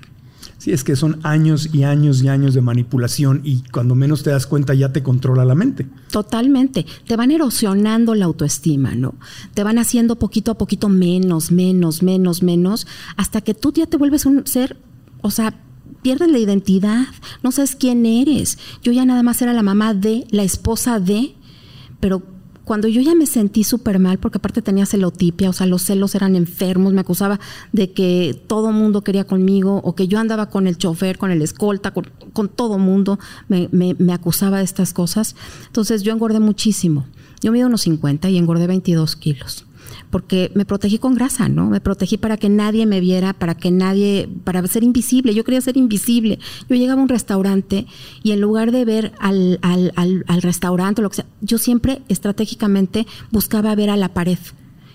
[0.59, 4.31] Sí, es que son años y años y años de manipulación y cuando menos te
[4.31, 5.87] das cuenta ya te controla la mente.
[6.11, 6.85] Totalmente.
[7.07, 9.15] Te van erosionando la autoestima, ¿no?
[9.55, 13.97] Te van haciendo poquito a poquito menos, menos, menos, menos, hasta que tú ya te
[13.97, 14.77] vuelves un ser,
[15.21, 15.55] o sea,
[16.03, 17.07] pierdes la identidad,
[17.45, 18.59] no sabes quién eres.
[18.83, 21.37] Yo ya nada más era la mamá de, la esposa de,
[22.01, 22.25] pero
[22.69, 26.15] cuando yo ya me sentí súper mal, porque aparte tenía celotipia, o sea, los celos
[26.15, 27.41] eran enfermos, me acusaba
[27.73, 31.41] de que todo mundo quería conmigo, o que yo andaba con el chofer, con el
[31.41, 35.35] escolta, con, todo mundo, me, me, acusaba de estas cosas.
[35.69, 37.07] Entonces yo engordé muchísimo.
[37.41, 39.65] Yo mido unos 50 y engordé 22 kilos
[40.11, 41.69] porque me protegí con grasa, ¿no?
[41.69, 45.35] Me protegí para que nadie me viera, para que nadie, para ser invisible.
[45.35, 46.39] Yo quería ser invisible.
[46.69, 47.87] Yo llegaba a un restaurante
[48.23, 49.59] y en lugar de ver al,
[50.41, 54.39] restaurante o lo que sea, yo siempre estratégicamente buscaba ver a la pared.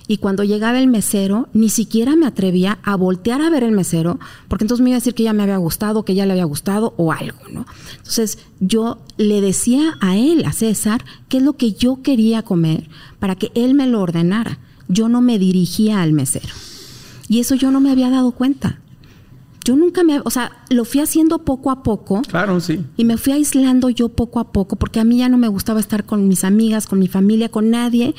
[0.07, 4.19] Y cuando llegaba el mesero, ni siquiera me atrevía a voltear a ver el mesero,
[4.49, 6.43] porque entonces me iba a decir que ya me había gustado, que ya le había
[6.43, 7.65] gustado o algo, ¿no?
[7.97, 12.89] Entonces yo le decía a él, a César, qué es lo que yo quería comer
[13.19, 16.53] para que él me lo ordenara yo no me dirigía al mesero.
[17.27, 18.79] Y eso yo no me había dado cuenta.
[19.65, 22.21] Yo nunca me, o sea, lo fui haciendo poco a poco.
[22.23, 22.83] Claro, sí.
[22.97, 25.79] Y me fui aislando yo poco a poco, porque a mí ya no me gustaba
[25.79, 28.13] estar con mis amigas, con mi familia, con nadie,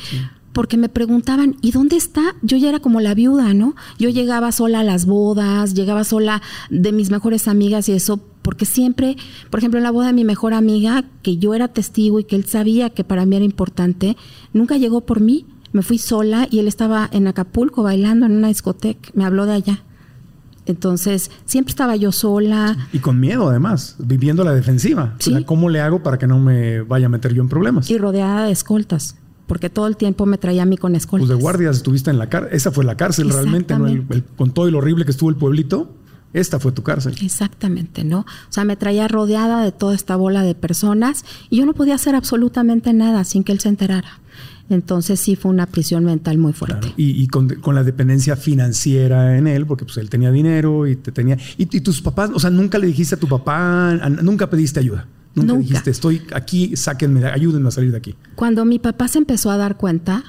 [0.55, 2.37] porque me preguntaban, ¿y dónde está?
[2.41, 3.75] Yo ya era como la viuda, ¿no?
[3.99, 8.65] Yo llegaba sola a las bodas, llegaba sola de mis mejores amigas y eso, porque
[8.65, 9.17] siempre,
[9.51, 12.37] por ejemplo, en la boda de mi mejor amiga, que yo era testigo y que
[12.37, 14.17] él sabía que para mí era importante,
[14.55, 18.47] nunca llegó por mí me fui sola y él estaba en Acapulco bailando en una
[18.47, 19.11] discoteca.
[19.15, 19.83] Me habló de allá.
[20.67, 22.77] Entonces, siempre estaba yo sola.
[22.93, 25.17] Y con miedo, además, viviendo la defensiva.
[25.45, 27.91] ¿cómo le hago para que no me vaya a meter yo en problemas?
[27.91, 29.17] Y rodeada de escoltas,
[29.49, 31.27] porque todo el tiempo me traía a mí con escoltas.
[31.27, 32.55] Pues de guardias estuviste en la cárcel.
[32.55, 33.75] Esa fue la cárcel realmente,
[34.37, 35.91] con todo lo horrible que estuvo el pueblito.
[36.33, 37.17] Esta fue tu cárcel.
[37.21, 38.21] Exactamente, ¿no?
[38.21, 41.97] O sea, me traía rodeada de toda esta bola de personas y yo no podía
[41.97, 44.21] hacer absolutamente nada sin que él se enterara.
[44.71, 46.93] Entonces sí fue una prisión mental muy fuerte.
[46.97, 51.37] Y, con, la dependencia financiera en él, porque pues él tenía dinero y te tenía...
[51.59, 55.07] Y, tus papás, o sea, nunca le dijiste a tu papá, nunca pediste ayuda.
[55.35, 58.15] Nunca, dijiste, estoy aquí, sáquenme, ayúdenme a salir de aquí.
[58.37, 60.23] Cuando mi papá se empezó a dar cuenta,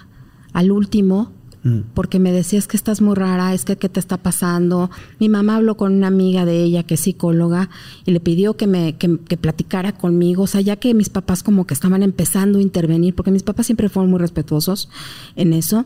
[0.51, 1.31] al último,
[1.65, 1.79] Mm.
[1.95, 4.91] porque me decía es que estás muy rara, es que qué te está pasando.
[5.19, 7.71] Mi mamá habló con una amiga de ella que es psicóloga
[8.05, 11.65] y le pidió que me que, platicara conmigo, o sea, ya que mis papás como
[11.65, 14.89] que estaban empezando a intervenir, porque mis papás siempre fueron muy respetuosos
[15.35, 15.85] en eso.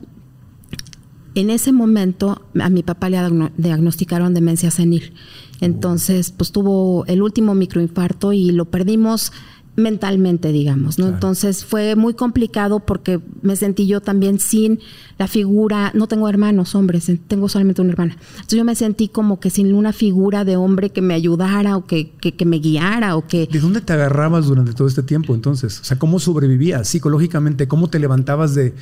[1.33, 3.17] En ese momento a mi papá le
[3.55, 5.13] diagnosticaron demencia senil.
[5.61, 9.31] Entonces, pues tuvo el último microinfarto y lo perdimos
[9.79, 11.07] mentalmente, digamos, ¿no?
[11.07, 14.79] Entonces fue muy complicado porque me sentí yo también sin
[15.17, 18.17] la figura, no tengo hermanos hombres, tengo solamente una hermana.
[18.31, 21.85] Entonces yo me sentí como que sin una figura de hombre que me ayudara o
[21.85, 23.47] que, que, me guiara o que...
[23.51, 25.79] ¿De dónde te agarrabas durante todo este tiempo entonces?
[25.79, 27.67] O sea, ¿cómo sobrevivías psicológicamente?
[27.67, 28.73] ¿Cómo te levantabas de...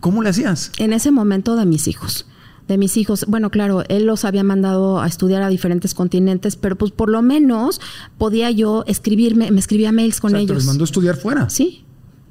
[0.00, 0.72] ¿Cómo le hacías?
[0.78, 2.26] En ese momento de mis hijos
[2.72, 3.24] de mis hijos.
[3.28, 7.22] Bueno, claro, él los había mandado a estudiar a diferentes continentes, pero pues por lo
[7.22, 7.80] menos
[8.18, 10.56] podía yo escribirme, me escribía mails con ellos.
[10.56, 11.48] ¿Los mandó a estudiar fuera?
[11.48, 11.84] Sí.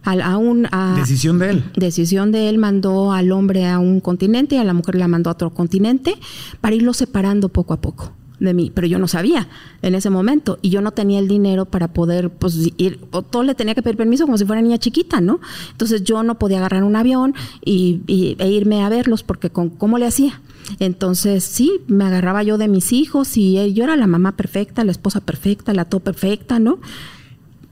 [0.03, 1.63] A, un, decisión de él.
[1.75, 5.29] Decisión de él mandó al hombre a un continente y a la mujer la mandó
[5.29, 6.15] a otro continente
[6.59, 9.47] para irlo separando poco a poco de mí, pero yo no sabía
[9.81, 13.43] en ese momento y yo no tenía el dinero para poder pues ir, o todo
[13.43, 15.39] le tenía que pedir permiso como si fuera niña chiquita, ¿no?
[15.71, 18.01] Entonces yo no podía agarrar un avión y,
[18.39, 20.41] e irme a verlos porque con, ¿cómo le hacía?
[20.79, 24.91] Entonces sí, me agarraba yo de mis hijos y yo era la mamá perfecta, la
[24.91, 26.79] esposa perfecta, la todo perfecta, ¿no?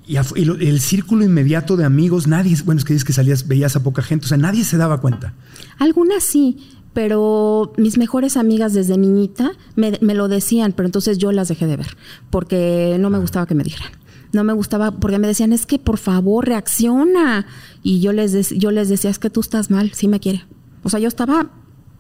[0.06, 3.84] Y, el círculo inmediato de amigos, nadie, bueno, es que dices que salías, veías a
[3.84, 5.34] poca gente, o sea, nadie se daba cuenta.
[5.78, 6.58] Algunas sí,
[6.94, 11.78] pero mis mejores amigas desde niñita me, lo decían, pero entonces yo las dejé de
[11.78, 11.98] ver,
[12.30, 13.92] porque no me gustaba que me dijeran.
[14.32, 17.48] No me gustaba, porque me decían, es que por favor reacciona.
[17.82, 20.46] Y yo les, yo les decía, es que tú estás mal, sí me quiere.
[20.84, 21.50] O sea, yo estaba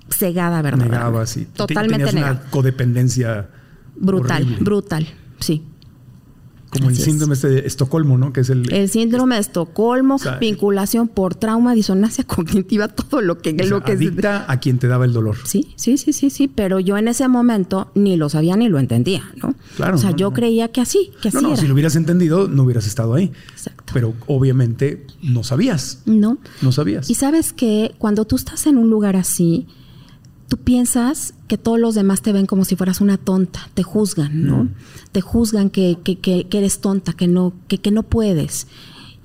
[0.10, 0.86] cegada, ¿verdad?
[0.86, 1.47] Negaba, sí.
[1.54, 2.34] Totalmente negada.
[2.34, 3.49] una codependencia.
[3.95, 5.08] Brutal, brutal,
[5.39, 5.63] sí.
[6.69, 8.32] Como el síndrome este de Estocolmo, ¿no?
[8.32, 8.71] Que es el...
[8.71, 13.53] El síndrome de Estocolmo, vinculación por trauma, disonancia cognitiva, todo lo que...
[13.53, 15.38] lo que adicta a quien te daba el dolor.
[15.45, 18.79] Sí, sí, sí, sí, sí, pero yo en ese momento ni lo sabía ni lo
[18.79, 19.55] entendía, ¿no?
[19.75, 19.95] Claro.
[19.95, 22.63] O sea, yo creía que así, que así No, no, si lo hubieras entendido, no
[22.63, 23.32] hubieras estado ahí.
[23.51, 23.91] Exacto.
[23.93, 26.03] Pero obviamente no sabías.
[26.05, 26.38] No.
[26.62, 27.10] No sabías.
[27.10, 29.67] Y sabes que cuando tú estás en un lugar así,
[30.50, 34.46] tú piensas que todos los demás te ven como si fueras una tonta, te juzgan,
[34.46, 34.68] ¿no?
[35.12, 38.68] Te juzgan que, que, que, eres tonta, que no, que, que no puedes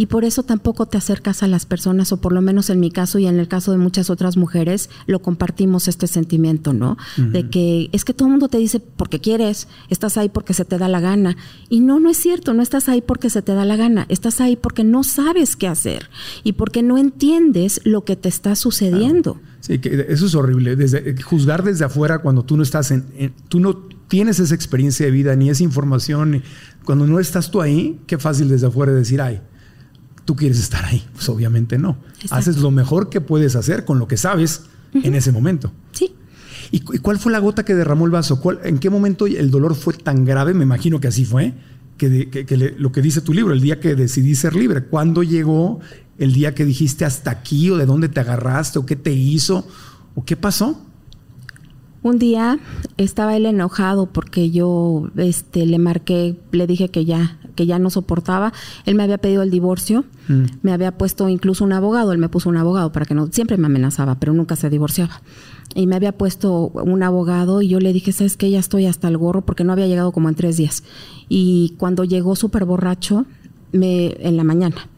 [0.05, 2.91] y por eso tampoco te acercas a las personas, o por lo menos en mi
[2.91, 6.99] caso y en el caso de muchas otras mujeres, lo compartimos este sentimiento, ¿no?
[7.17, 10.67] De que es que todo el mundo te dice porque quieres, estás ahí porque se
[10.67, 11.39] te da la gana.
[11.71, 14.43] Y no, no es cierto, no estás ahí porque se te da la gana, estás
[14.43, 16.11] ahí porque no sabes qué hacer
[16.43, 19.41] y porque no entiendes lo que te está sucediendo.
[19.61, 20.77] Sí, que eso es horrible.
[20.77, 23.07] Desde, juzgar desde afuera cuando tú no estás en,
[23.49, 23.75] tú no
[24.09, 26.43] tienes esa experiencia de vida ni esa información.
[26.85, 29.41] Cuando no estás tú ahí, qué fácil desde afuera decir, ay,
[30.25, 31.05] tú quieres estar ahí.
[31.13, 31.97] Pues obviamente no.
[32.31, 35.73] Haces lo mejor que puedes hacer con lo que sabes en ese momento.
[35.93, 36.15] Sí.
[36.71, 38.41] ¿Y, cuál fue la gota que derramó el vaso?
[38.65, 40.55] ¿En qué momento el dolor fue tan grave?
[40.55, 41.55] Me imagino que así fue.
[41.97, 44.85] Que, lo que dice tu libro, el día que decidí ser libre.
[44.85, 45.81] ¿Cuándo llegó
[46.19, 49.67] el día que dijiste hasta aquí o de dónde te agarraste o qué te hizo
[50.15, 50.81] o qué pasó?
[52.03, 52.59] Un día
[52.99, 57.91] estaba él enojado porque yo este, le marqué, le dije que ya, que ya no
[57.91, 58.53] soportaba.
[58.85, 60.45] Él me había pedido el divorcio, mm.
[60.63, 63.57] me había puesto incluso un abogado, él me puso un abogado para que no, siempre
[63.57, 65.21] me amenazaba, pero nunca se divorciaba.
[65.75, 69.09] Y me había puesto un abogado y yo le dije, sabes que ya estoy hasta
[69.09, 70.85] el gorro porque no había llegado como en tres días.
[71.29, 73.27] Y cuando llegó súper borracho,
[73.73, 74.89] me, en la mañana,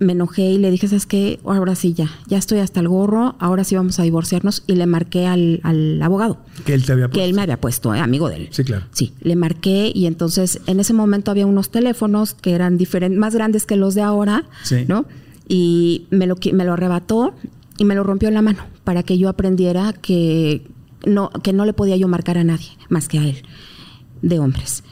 [0.00, 1.38] me enojé y le dije, ¿sabes qué?
[1.44, 4.64] Ahora sí, ya, ya estoy hasta el gorro, ahora sí vamos a divorciarnos.
[4.66, 6.38] Y le marqué al, abogado.
[6.64, 7.20] Que él te había puesto.
[7.20, 8.48] Que él me había puesto, eh, amigo de él.
[8.50, 8.86] Sí, claro.
[8.92, 13.34] Sí, le marqué y entonces en ese momento había unos teléfonos que eran diferentes, más
[13.34, 14.46] grandes que los de ahora,
[14.88, 15.04] ¿no?
[15.46, 17.34] Y me lo, me lo arrebató
[17.76, 20.66] y me lo rompió en la mano para que yo aprendiera que
[21.04, 23.42] no, que no le podía yo marcar a nadie más que a él,
[24.22, 24.82] de hombres.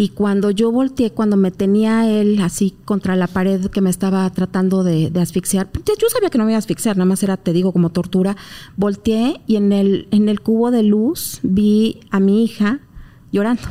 [0.00, 4.30] Y cuando yo volteé, cuando me tenía él así contra la pared que me estaba
[4.30, 7.52] tratando de, asfixiar, yo sabía que no me iba a asfixiar, nada más era, te
[7.52, 8.36] digo, como tortura,
[8.76, 12.78] volteé y en el, en el cubo de luz vi a mi hija
[13.32, 13.62] llorando,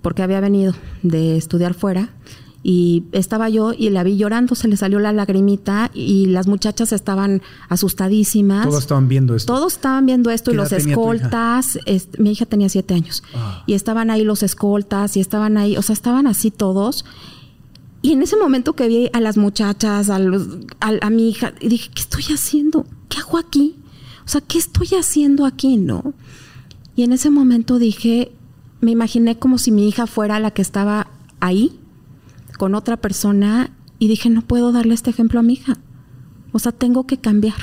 [0.00, 2.08] porque había venido de estudiar fuera
[2.66, 6.94] y estaba yo y la vi llorando, se le salió la lagrimita y las muchachas
[6.94, 8.66] estaban asustadísimas.
[8.66, 9.52] Todos estaban viendo esto.
[9.52, 11.78] Todos estaban viendo esto y los escoltas,
[12.18, 13.62] mi hija tenía siete años, ah.
[13.66, 17.04] y estaban ahí los escoltas y estaban ahí, o sea, estaban así todos.
[18.00, 20.48] Y en ese momento que vi a las muchachas, a, los,
[20.80, 22.86] a, mi hija, y dije, ¿qué estoy haciendo?
[23.10, 23.76] ¿Qué hago aquí?
[24.24, 25.76] O sea, ¿qué estoy haciendo aquí?
[25.76, 26.14] ¿No?
[26.96, 28.32] Y en ese momento dije,
[28.80, 31.08] me imaginé como si mi hija fuera la que estaba
[31.40, 31.78] ahí
[32.58, 35.78] con otra persona y dije, no puedo darle este ejemplo a mi hija.
[36.52, 37.58] O sea, tengo que cambiar.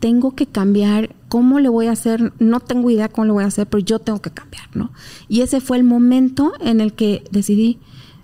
[0.00, 1.14] Tengo que cambiar.
[1.28, 2.32] ¿Cómo le voy a hacer?
[2.38, 4.92] No tengo idea cómo lo voy a hacer, pero yo tengo que cambiar, ¿no?
[5.28, 7.78] Y ese fue el momento en el que decidí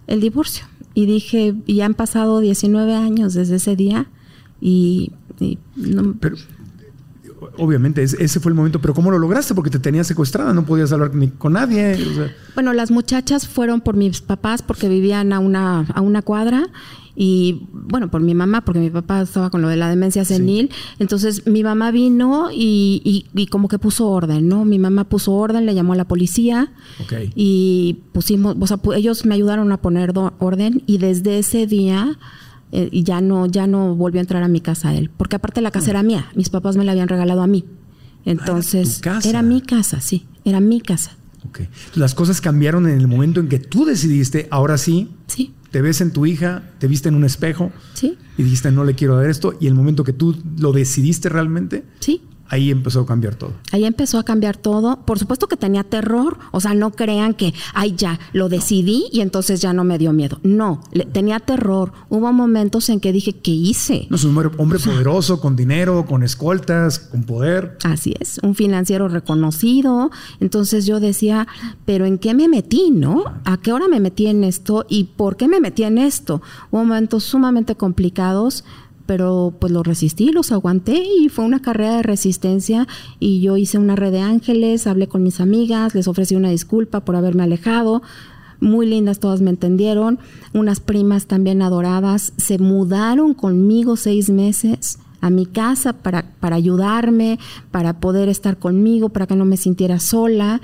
[0.07, 0.67] el divorcio.
[0.95, 4.09] Y dije, ya han pasado 19 años desde ese día
[4.61, 5.13] y,
[5.75, 6.37] no, pero,
[7.57, 9.55] obviamente ese fue el momento, pero ¿cómo lo lograste?
[9.55, 11.99] Porque te tenías secuestrada, no podías hablar ni con nadie.
[12.55, 16.69] Bueno, las muchachas fueron por mis papás porque vivían a una, a una cuadra
[17.15, 20.71] y bueno, por mi mamá, porque mi papá estaba con lo de la demencia senil.
[20.99, 24.65] Entonces mi mamá vino y, y, como que puso orden, ¿no?
[24.65, 26.73] Mi mamá puso orden, le llamó a la policía
[27.35, 32.19] y pusimos, o sea, ellos me ayudaron a poner orden y desde ese día
[32.73, 35.61] eh, y ya no, ya no volvió a entrar a mi casa él, porque aparte
[35.61, 35.91] la casa mm.
[35.91, 37.65] era mía, mis papás me la habían regalado a mí.
[37.69, 41.17] Ah, Entonces, era, mi casa, sí, era mi casa.
[41.49, 41.69] Okay.
[41.95, 45.53] Las cosas cambiaron en el momento en que tú decidiste, ahora sí, sí.
[45.71, 48.17] te ves en tu hija, te viste en un espejo sí.
[48.39, 51.85] y dijiste, no le quiero dar esto, y el momento que tú lo decidiste realmente,
[52.01, 52.23] sí
[52.53, 53.55] ahí empezó a cambiar todo.
[53.73, 55.01] Ahí empezó a cambiar todo.
[55.07, 56.39] Por supuesto que tenía terror.
[56.53, 60.13] O sea, no crean que, ay, ya, lo decidí y entonces ya no me dio
[60.13, 60.39] miedo.
[60.43, 60.83] No,
[61.13, 61.93] tenía terror.
[62.11, 64.07] Hubo momentos en que dije, ¿qué hice?
[64.11, 67.79] No, es un hombre poderoso, con dinero, con escoltas, con poder.
[67.85, 70.11] Así es, un financiero reconocido.
[70.39, 71.49] Entonces yo decía,
[71.87, 73.25] ¿pero en qué me metí, no?
[73.45, 74.85] ¿A qué hora me metí en esto?
[74.91, 76.43] ¿Y por qué me metí en esto?
[76.71, 78.65] Hubo momentos sumamente complicados
[79.07, 82.87] pero pues lo resistí, los aguanté y fue una carrera de resistencia
[83.19, 87.01] y yo hice una red de ángeles, hablé con mis amigas, les ofrecí una disculpa
[87.01, 88.03] por haberme alejado,
[88.61, 90.19] muy lindas, todas me entendieron,
[90.53, 97.39] unas primas también adoradas, se mudaron conmigo seis meses a mi casa para, para ayudarme,
[97.71, 100.61] para poder estar conmigo, para que no me sintiera sola.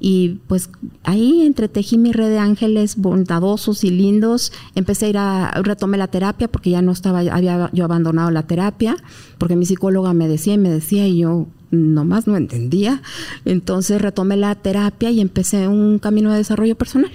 [0.00, 0.68] Y pues
[1.04, 4.52] ahí entretejí mi red de ángeles bondadosos y lindos.
[4.74, 8.42] Empecé a ir a, retomé la terapia porque ya no estaba, había yo abandonado la
[8.42, 8.96] terapia,
[9.38, 13.02] porque mi psicóloga me decía y me decía y yo nomás no entendía.
[13.44, 17.12] Entonces retomé la terapia y empecé un camino de desarrollo personal.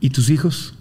[0.00, 0.75] ¿Y tus hijos?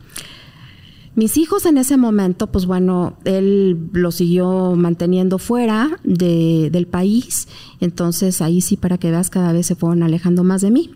[1.15, 7.47] Mis hijos en ese momento, pues bueno, él lo siguió manteniendo fuera de, del país,
[7.79, 10.91] entonces ahí sí para que veas cada vez se fueron alejando más de mí.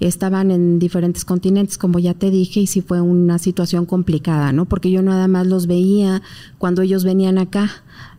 [0.00, 4.64] Estaban en diferentes continentes, como ya te dije, y sí fue una situación complicada, ¿no?
[4.64, 6.22] Porque yo nada más los veía
[6.56, 7.70] cuando ellos venían acá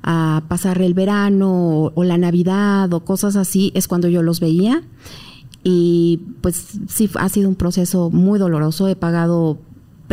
[0.04, 4.40] a pasar el verano o, o la Navidad o cosas así, es cuando yo los
[4.40, 4.84] veía.
[5.64, 8.88] Y pues sí, ha sido un proceso muy doloroso.
[8.88, 9.58] He pagado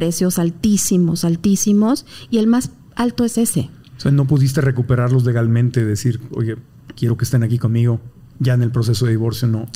[0.01, 3.69] precios altísimos, altísimos, y el más alto es ese.
[3.99, 6.57] O sea, no pudiste recuperarlos legalmente, decir, oye,
[6.97, 8.01] quiero que estén aquí conmigo,
[8.39, 9.67] ya en el proceso de divorcio no.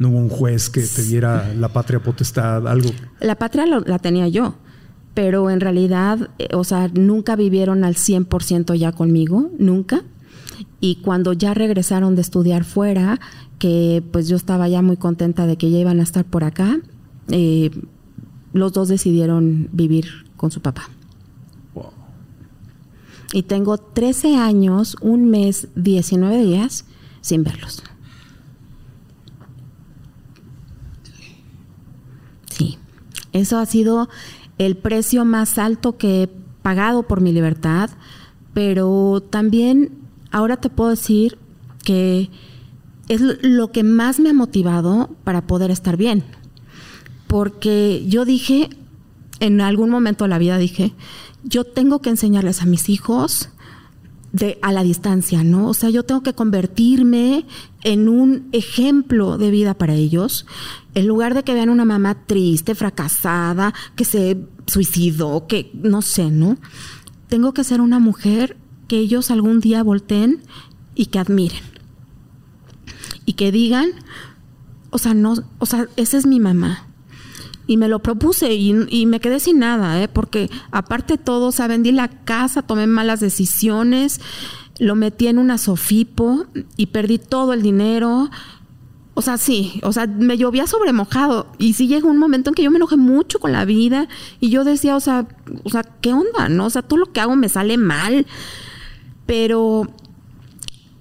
[0.00, 2.90] No hubo un juez que te diera la patria potestad, algo.
[3.20, 4.56] La patria la tenía yo,
[5.14, 10.02] pero en realidad, eh, o sea, nunca vivieron al 100% ya conmigo, nunca.
[10.80, 13.20] Y cuando ya regresaron de estudiar fuera,
[13.60, 16.80] que pues yo estaba ya muy contenta de que ya iban a estar por acá,
[17.28, 17.70] eh,
[18.56, 20.88] los dos decidieron vivir con su papá.
[23.32, 26.84] Y tengo 13 años, un mes, 19 días
[27.20, 27.82] sin verlos.
[32.50, 32.78] Sí,
[33.32, 34.08] eso ha sido
[34.58, 36.28] el precio más alto que he
[36.62, 37.90] pagado por mi libertad,
[38.54, 39.98] pero también
[40.30, 41.36] ahora te puedo decir
[41.84, 42.30] que
[43.08, 46.24] es lo que más me ha motivado para poder estar bien
[47.26, 48.70] porque yo dije,
[49.40, 50.94] en algún momento de la vida dije,
[51.44, 53.50] yo tengo que enseñarles a mis hijos
[54.32, 55.68] de, a la distancia, ¿no?
[55.68, 57.46] O sea, yo tengo que convertirme
[57.82, 60.46] en un ejemplo de vida para ellos,
[60.94, 66.30] en lugar de que vean una mamá triste, fracasada, que se suicidó, que no sé,
[66.30, 66.58] ¿no?
[67.28, 68.56] Tengo que ser una mujer
[68.88, 70.42] que ellos algún día volteen
[70.94, 71.62] y que admiren.
[73.24, 73.90] Y que digan,
[74.90, 76.86] o sea, no, o sea, esa es mi mamá
[77.66, 80.08] y me lo propuse y, me quedé sin nada, ¿eh?
[80.08, 84.20] porque aparte de todo, o sea, vendí la casa, tomé malas decisiones,
[84.78, 86.46] lo metí en una sofipo
[86.76, 88.30] y perdí todo el dinero.
[89.14, 91.46] O sea, sí, o sea, me llovía sobre mojado.
[91.58, 94.08] Y sí llegó un momento en que yo me enojé mucho con la vida
[94.40, 95.26] y yo decía, o sea,
[95.64, 96.48] o sea, ¿qué onda?
[96.48, 96.66] ¿No?
[96.66, 98.26] O sea, todo lo que hago me sale mal.
[99.24, 99.88] Pero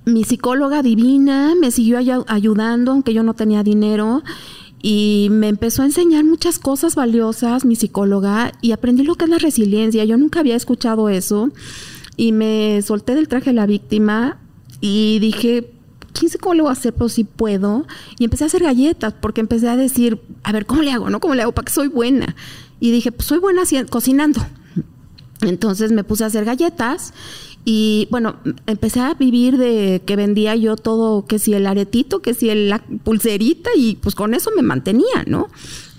[0.05, 4.23] mi psicóloga divina me siguió ayudando, aunque yo no tenía dinero
[4.87, 9.31] y me empezó a enseñar muchas cosas valiosas, mi psicóloga, y aprendí lo que es
[9.31, 10.05] la resiliencia.
[10.05, 11.49] Yo nunca había escuchado eso
[12.17, 14.37] y me solté del traje de la víctima
[14.81, 15.73] y dije,
[16.13, 17.87] quién sé cómo lo voy a hacer, pero sí puedo.
[18.19, 21.09] Y empecé a hacer galletas porque empecé a decir, a ver, ¿cómo le hago?
[21.09, 21.19] ¿No?
[21.19, 22.35] ¿Cómo le hago para que soy buena?
[22.79, 24.45] Y dije, pues soy buena cocinando.
[25.41, 27.11] Entonces me puse a hacer galletas
[27.67, 28.35] y bueno,
[28.67, 32.79] empecé a vivir de que vendía yo todo, que si el aretito, que si la
[33.03, 35.49] pulserita, y pues con eso me mantenía, ¿no?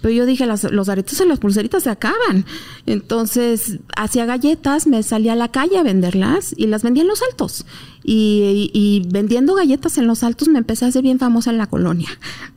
[0.00, 2.44] Pero yo dije, los aretes y las pulseritas se acaban.
[2.84, 7.22] Entonces, hacía galletas, me salía a la calle a venderlas y las vendía en los
[7.28, 7.66] altos.
[8.04, 11.66] Y, y, vendiendo galletas en los altos me empecé a hacer bien famosa en la
[11.66, 12.10] colonia,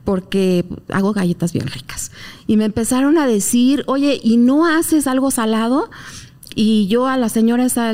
[0.04, 2.12] porque hago galletas bien ricas.
[2.46, 5.90] Y me empezaron a decir, oye, ¿y no haces algo salado?
[6.54, 7.92] Y yo a la señora esa,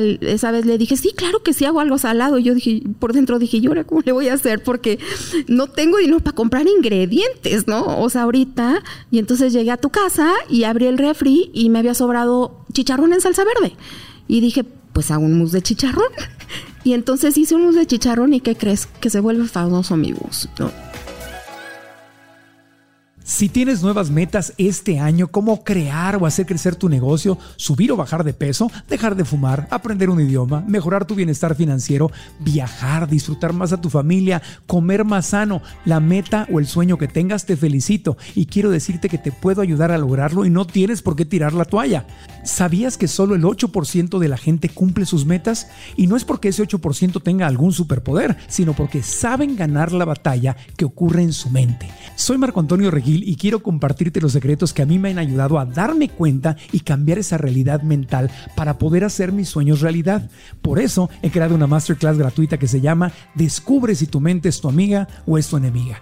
[0.51, 2.39] vez le dije, sí, claro que sí hago algo salado.
[2.39, 4.63] Y yo dije, por dentro dije, ¿y ahora cómo le voy a hacer?
[4.63, 4.99] Porque
[5.47, 7.99] no tengo dinero para comprar ingredientes, ¿no?
[7.99, 8.83] O sea, ahorita.
[9.11, 13.13] Y entonces llegué a tu casa y abrí el refri y me había sobrado chicharrón
[13.13, 13.75] en salsa verde.
[14.27, 16.11] Y dije, pues hago un mousse de chicharrón.
[16.83, 18.85] Y entonces hice un mousse de chicharrón y ¿qué crees?
[18.85, 20.86] Que se vuelve famoso mi ¿no?
[23.27, 27.97] Si tienes nuevas metas este año, como crear o hacer crecer tu negocio, subir o
[27.97, 32.09] bajar de peso, dejar de fumar, aprender un idioma, mejorar tu bienestar financiero,
[32.39, 37.09] viajar, disfrutar más a tu familia, comer más sano, la meta o el sueño que
[37.09, 41.01] tengas, te felicito y quiero decirte que te puedo ayudar a lograrlo y no tienes
[41.01, 42.07] por qué tirar la toalla.
[42.45, 45.67] ¿Sabías que solo el 8% de la gente cumple sus metas?
[45.97, 50.55] Y no es porque ese 8% tenga algún superpoder, sino porque saben ganar la batalla
[50.77, 51.89] que ocurre en su mente.
[52.15, 55.59] Soy Marco Antonio Regil y quiero compartirte los secretos que a mí me han ayudado
[55.59, 60.29] a darme cuenta y cambiar esa realidad mental para poder hacer mis sueños realidad.
[60.61, 64.61] Por eso he creado una masterclass gratuita que se llama Descubre si tu mente es
[64.61, 66.01] tu amiga o es tu enemiga.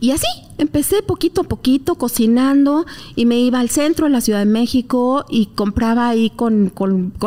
[0.00, 0.26] Y así
[0.60, 2.84] empecé poquito a poquito cocinando
[3.16, 6.72] y me iba al centro de la Ciudad de México y compraba ahí con,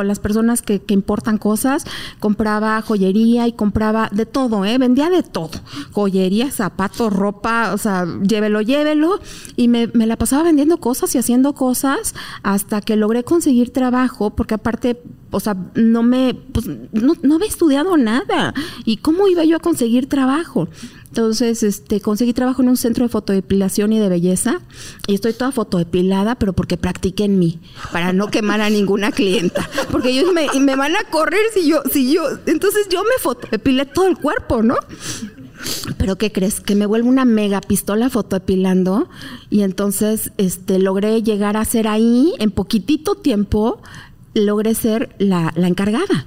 [0.03, 1.85] las personas que, importan cosas,
[2.19, 4.77] compraba joyería y compraba de todo, ¿eh?
[4.77, 5.51] vendía de todo,
[5.91, 9.19] joyería, zapatos, ropa, o sea, llévelo, llévelo
[9.55, 12.13] y me, la pasaba vendiendo cosas y haciendo cosas
[12.43, 15.01] hasta que logré conseguir trabajo porque aparte
[15.31, 18.53] o sea, no me, pues, no, no había estudiado nada.
[18.85, 20.67] ¿Y cómo iba yo a conseguir trabajo?
[21.13, 24.61] Entonces, este, conseguí trabajo en un centro de fotodepilación y de belleza
[25.07, 27.59] y estoy toda fotodepilada, pero porque practiqué en mí,
[27.91, 31.83] para no quemar a ninguna clienta, porque ellos me, me van a correr si yo,
[31.91, 34.75] si yo, entonces yo me fotodepilé todo el cuerpo, ¿no?
[35.97, 36.59] Pero ¿qué crees?
[36.59, 39.09] Que me vuelvo una mega pistola fotodepilando
[39.49, 43.81] y entonces este, logré llegar a ser ahí en poquitito tiempo,
[44.33, 46.25] logré ser la, la encargada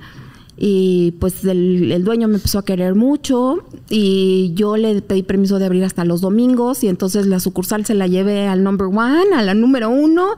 [0.59, 3.59] y pues el, dueño me empezó a querer mucho
[3.91, 7.95] y yo le pedí permiso de abrir hasta los domingos y entonces la sucursal se
[7.95, 10.29] la llevé al number one, a la número uno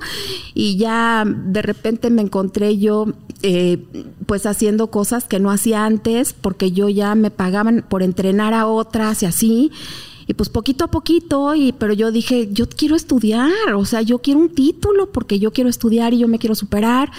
[0.54, 3.06] y ya de repente me encontré yo
[3.42, 3.84] eh,
[4.26, 8.66] pues haciendo cosas que no hacía antes porque yo ya me pagaban por entrenar a
[8.66, 9.70] otras y así
[10.26, 14.18] y pues poquito a poquito, y, pero yo dije, yo quiero estudiar, o sea, yo
[14.18, 17.10] quiero un título porque yo quiero estudiar y yo me quiero superar.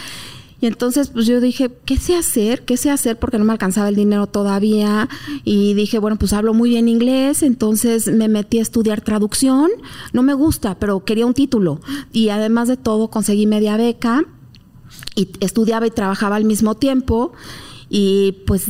[0.62, 2.66] Y entonces, pues yo dije, ¿qué sé hacer?
[2.66, 3.18] ¿Qué sé hacer?
[3.18, 5.07] Porque no me alcanzaba el dinero todavía.
[5.43, 7.43] Y dije, bueno, pues hablo muy bien inglés.
[7.43, 9.70] Entonces me metí a estudiar traducción.
[10.12, 11.80] No me gusta, pero quería un título.
[12.12, 14.26] Y además de todo, conseguí media beca.
[15.16, 17.34] Y estudiaba y trabajaba al mismo tiempo
[17.90, 18.66] y pues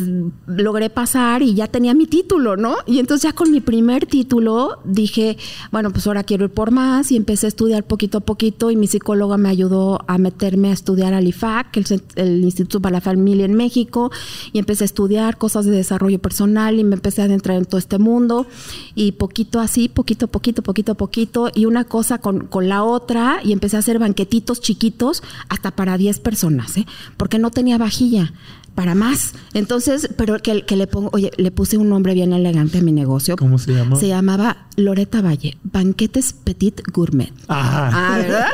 [0.47, 2.77] logré pasar y ya tenía mi título, ¿no?
[2.87, 5.37] Y entonces ya con mi primer título dije,
[5.71, 8.77] bueno, pues ahora quiero ir por más y empecé a estudiar poquito a poquito y
[8.77, 13.01] mi psicóloga me ayudó a meterme a estudiar al IFAC, el, el Instituto para la
[13.01, 14.09] Familia en México,
[14.53, 17.77] y empecé a estudiar cosas de desarrollo personal y me empecé a adentrar en todo
[17.77, 18.47] este mundo
[18.95, 23.51] y poquito así, poquito, poquito, poquito, poquito y una cosa con, con la otra y
[23.51, 26.85] empecé a hacer banquetitos chiquitos hasta para 10 personas, ¿eh?
[27.17, 28.33] Porque no tenía vajilla
[28.79, 29.33] para más.
[29.53, 32.93] Entonces, pero que, que le pongo, oye, le puse un nombre bien elegante a mi
[32.93, 33.35] negocio.
[33.35, 33.97] ¿Cómo se llama?
[33.97, 37.33] Se llamaba Loreta Valle, Banquetes Petit Gourmet.
[37.49, 37.89] Ajá.
[37.91, 38.47] Ah, ¿verdad?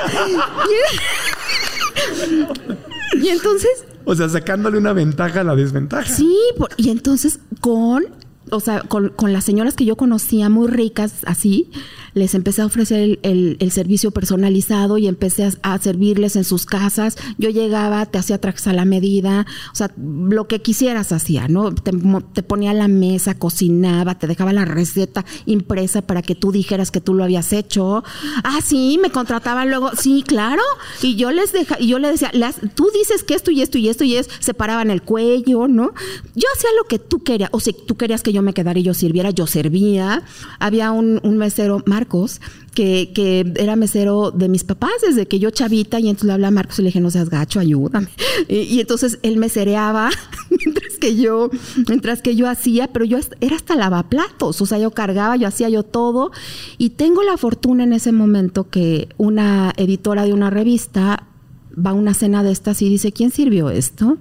[3.13, 3.69] y, y entonces...
[4.03, 6.11] O sea, sacándole una ventaja a la desventaja.
[6.11, 6.35] Sí,
[6.75, 8.05] y entonces con
[8.51, 11.69] o sea, con, con, las señoras que yo conocía muy ricas así,
[12.13, 17.17] les empecé a ofrecer el, el, servicio personalizado y empecé a, servirles en sus casas.
[17.37, 21.73] Yo llegaba, te hacía trajes a la medida, o sea, lo que quisieras hacía, ¿no?
[21.73, 21.91] Te,
[22.33, 26.91] te ponía a la mesa, cocinaba, te dejaba la receta impresa para que tú dijeras
[26.91, 28.03] que tú lo habías hecho.
[28.43, 30.63] Ah, sí, me contrataban luego, sí, claro.
[31.01, 33.77] Y yo les deja, y yo le decía, las, tú dices que esto y esto
[33.77, 35.91] y esto y es, se paraban el cuello, ¿no?
[36.35, 38.83] Yo hacía lo que tú querías, o si tú querías que yo me quedara y
[38.83, 40.23] yo sirviera, yo servía.
[40.59, 42.41] Había un, un mesero, Marcos,
[42.75, 46.49] que, que, era mesero de mis papás desde que yo chavita, y entonces le hablaba
[46.49, 48.09] a Marcos y le dije, no seas gacho, ayúdame.
[48.47, 50.09] Y, entonces él me cereaba
[50.49, 51.49] mientras que yo,
[51.87, 55.69] mientras que yo hacía, pero yo era hasta lavaplatos, o sea, yo cargaba, yo hacía
[55.69, 56.31] yo todo,
[56.77, 61.27] y tengo la fortuna en ese momento que una editora de una revista
[61.75, 64.17] va a una cena de estas y dice, ¿quién sirvió esto?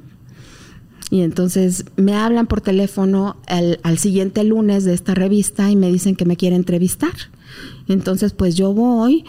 [1.14, 6.16] Y entonces me hablan por teléfono al siguiente lunes de esta revista y me dicen
[6.16, 7.12] que me quiere entrevistar.
[7.86, 9.24] Entonces, pues yo voy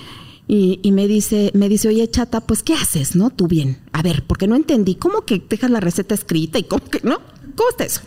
[0.47, 3.29] y, me dice, me dice, oye, chata, pues ¿qué haces, no?
[3.29, 3.83] Tú bien.
[3.91, 4.95] A ver, porque no entendí.
[4.95, 7.19] ¿Cómo que dejas la receta escrita y cómo que no?
[7.55, 8.01] ¿Cómo está eso?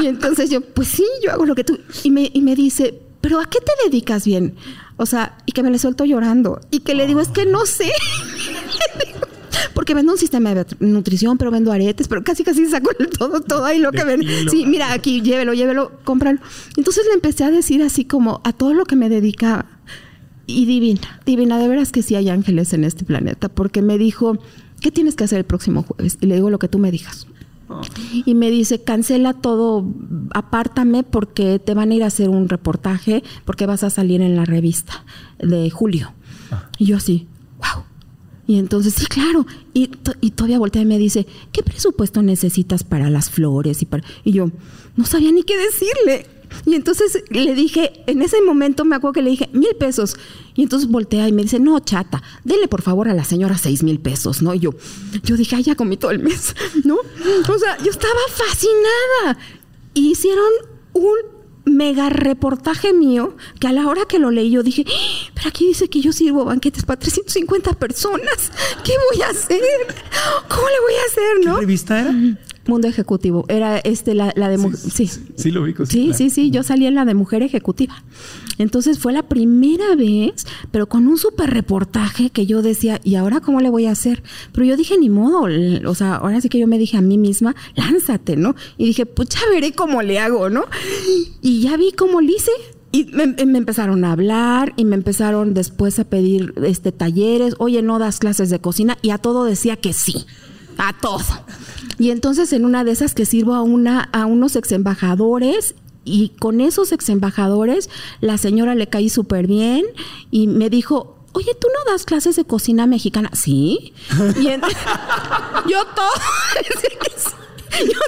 [0.00, 1.80] y entonces yo, pues sí, yo hago lo que tú.
[2.04, 4.54] Y me, y me dice, ¿pero a qué te dedicas bien?
[4.98, 6.60] O sea, y que me le suelto llorando.
[6.70, 7.90] Y que le digo, es que no sé.
[9.74, 13.64] porque vendo un sistema de nutrición, pero vendo aretes, pero casi casi saco todo, todo
[13.64, 14.22] ahí lo que ven.
[14.50, 16.40] Sí, mira, aquí llévelo, llévelo, cómpralo.
[16.76, 19.66] Entonces le empecé a decir así como a todo lo que me dedicaba.
[20.46, 24.38] Y divina, divina, de veras que sí hay ángeles en este planeta, porque me dijo,
[24.80, 26.16] ¿qué tienes que hacer el próximo jueves?
[26.22, 27.26] Y le digo lo que tú me digas.
[28.24, 29.86] Y me dice, cancela todo,
[30.32, 34.36] apártame porque te van a ir a hacer un reportaje porque vas a salir en
[34.36, 35.04] la revista
[35.38, 36.12] de julio.
[36.50, 36.70] Ah.
[36.78, 37.28] Y yo así,
[37.58, 37.84] wow.
[38.48, 39.46] Y entonces, sí, claro.
[39.74, 39.90] Y,
[40.22, 43.82] y, todavía voltea y me dice, ¿qué presupuesto necesitas para las flores?
[43.82, 44.02] Y, para...
[44.24, 44.50] y yo
[44.96, 46.26] no sabía ni qué decirle.
[46.64, 50.16] Y entonces le dije, en ese momento me acuerdo que le dije, mil pesos.
[50.54, 53.82] Y entonces voltea y me dice, no, chata, dele por favor a la señora seis
[53.82, 54.54] mil pesos, ¿no?
[54.54, 54.70] Y yo,
[55.24, 56.96] yo dije, ay, ya comí todo el mes, ¿no?
[56.96, 59.38] O sea, yo estaba fascinada.
[59.92, 60.50] Y hicieron
[60.94, 61.37] un
[61.68, 65.30] mega reportaje mío que a la hora que lo leí yo dije, ¡Ah!
[65.34, 68.52] pero aquí dice que yo sirvo banquetes para 350 personas.
[68.84, 69.60] ¿Qué voy a hacer?
[70.48, 71.54] ¿Cómo le voy a hacer, no?
[71.56, 72.14] ¿Qué revista era?
[72.68, 73.44] Mundo Ejecutivo.
[73.48, 75.50] Era este la, de sí, sí, sí.
[75.50, 75.74] lo vi.
[75.86, 76.50] Sí, sí, sí.
[76.50, 78.02] Yo salí en la de Mujer Ejecutiva.
[78.58, 83.40] Entonces fue la primera vez, pero con un súper reportaje que yo decía, ¿y ahora
[83.40, 84.22] cómo le voy a hacer?
[84.52, 85.48] Pero yo dije, ni modo.
[85.88, 88.54] O sea, ahora sí que yo me dije a mí misma, lánzate, ¿no?
[88.76, 90.66] Y dije, pues ya veré cómo le hago, ¿no?
[91.40, 92.52] Y ya vi cómo le hice.
[92.90, 97.82] Y me, me, empezaron a hablar y me empezaron después a pedir este talleres, oye,
[97.82, 100.26] no das clases de cocina y a todo decía que sí
[100.78, 101.20] a todo.
[101.98, 105.74] Y entonces en una de esas que sirvo a una a unos ex embajadores
[106.04, 109.84] y con esos ex embajadores la señora le caí súper bien
[110.30, 113.30] y me dijo, Oye, ¿tú no das clases de cocina mexicana?
[113.32, 113.92] Sí.
[114.40, 114.44] Y
[115.70, 116.08] yo todo.
[117.80, 118.00] Yo,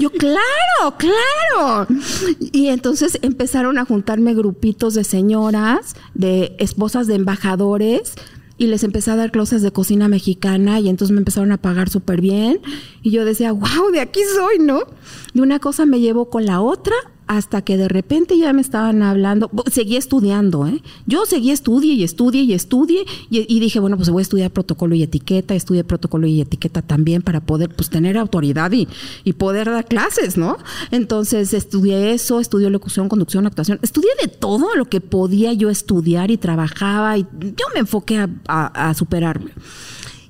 [0.00, 1.86] yo, claro, claro.
[2.52, 8.14] Y entonces empezaron a juntarme grupitos de señoras, de esposas de embajadores,
[8.56, 11.88] y les empecé a dar clases de cocina mexicana y entonces me empezaron a pagar
[11.88, 12.60] súper bien
[13.02, 14.82] y yo decía, wow, de aquí soy, ¿no?
[15.32, 16.94] Y una cosa me llevó con la otra
[17.26, 20.82] hasta que de repente ya me estaban hablando, seguí estudiando, ¿eh?
[21.06, 24.94] Yo seguí estudie y estudie y estudie y, dije, bueno, pues voy a estudiar protocolo
[24.94, 28.88] y etiqueta, estudié protocolo y etiqueta también para poder pues tener autoridad y,
[29.24, 30.58] y poder dar clases, ¿no?
[30.90, 36.30] Entonces estudié eso, estudié locución, conducción, actuación, estudié de todo lo que podía yo estudiar
[36.30, 39.50] y trabajaba y yo me enfoqué a, a superarme.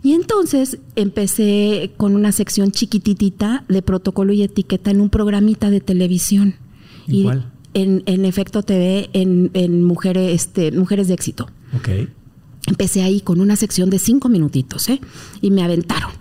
[0.05, 5.81] Y entonces empecé con una sección chiquititita de protocolo y etiqueta en un programita de
[5.81, 6.57] televisión.
[7.07, 7.29] Y
[7.75, 11.49] En, en Efecto TV, en, en mujeres, este, mujeres de éxito.
[11.77, 11.89] Ok.
[12.67, 15.01] Empecé ahí con una sección de cinco minutitos, ¿eh?
[15.41, 16.13] Y me aventaron.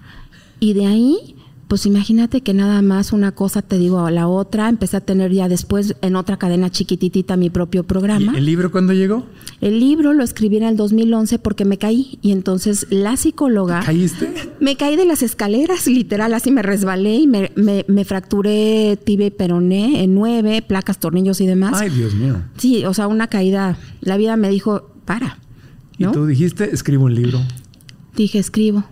[0.59, 1.35] Y de ahí
[1.67, 5.31] pues imagínate que nada más una cosa te digo a la otra, empecé a tener
[5.31, 8.37] ya después en otra cadena chiquititita mi propio programa.
[8.37, 9.25] ¿El libro cuándo llegó?
[9.61, 13.81] El libro lo escribí en el 2011 porque me caí y entonces la psicóloga...
[13.83, 14.33] ¿Caíste?
[14.59, 19.31] Me caí de las escaleras, literal, así me resbalé y me, me, fracturé tibia y
[19.31, 21.81] peroné en nueve, placas, tornillos y demás.
[21.81, 22.41] Ay, Dios mío.
[22.57, 23.77] Sí, o sea, una caída.
[24.01, 25.39] La vida me dijo, para.
[25.97, 27.41] ¿Y tú dijiste, escribo un libro?
[28.15, 28.83] Dije, escribo.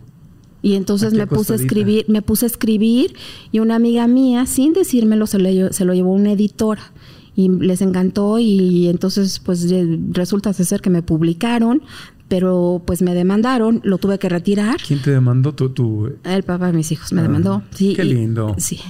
[0.62, 3.16] Y entonces me puse a escribir, me puse a escribir
[3.52, 6.92] y una amiga mía, sin decírmelo, se, se lo llevó una editora
[7.36, 9.68] y les encantó y entonces pues
[10.12, 11.82] resulta ser que me publicaron,
[12.28, 14.78] pero pues me demandaron, lo tuve que retirar.
[14.86, 15.54] ¿Quién te demandó?
[15.54, 16.12] ¿Tú?
[16.24, 17.64] El papá de mis hijos me ah, demandó.
[17.72, 18.56] Sí, qué lindo.
[18.58, 18.80] sí.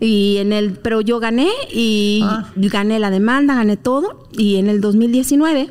[0.00, 2.52] Y en el, pero yo gané y Ah.
[2.56, 4.28] gané la demanda, gané todo.
[4.36, 5.70] Y en el 2019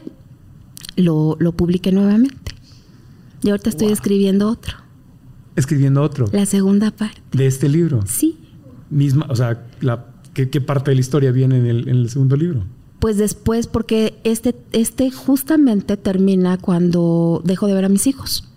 [0.96, 2.54] lo, lo publiqué nuevamente.
[3.44, 4.78] Y ahorita estoy escribiendo otro,
[5.56, 6.26] Escribiendo otro.
[6.32, 7.22] la segunda parte.
[7.32, 8.02] De este libro.
[8.06, 8.38] Sí.
[8.90, 12.10] Misma, o sea, la, ¿qué, qué parte de la historia viene en el, en el
[12.10, 12.64] segundo libro?
[13.00, 18.53] Pues después, porque este, este justamente termina cuando dejo de ver a mis hijos.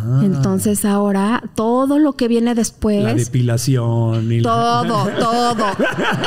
[0.00, 3.02] Ah, Entonces ahora todo lo que viene después.
[3.02, 5.64] la depilación y la- Todo, todo.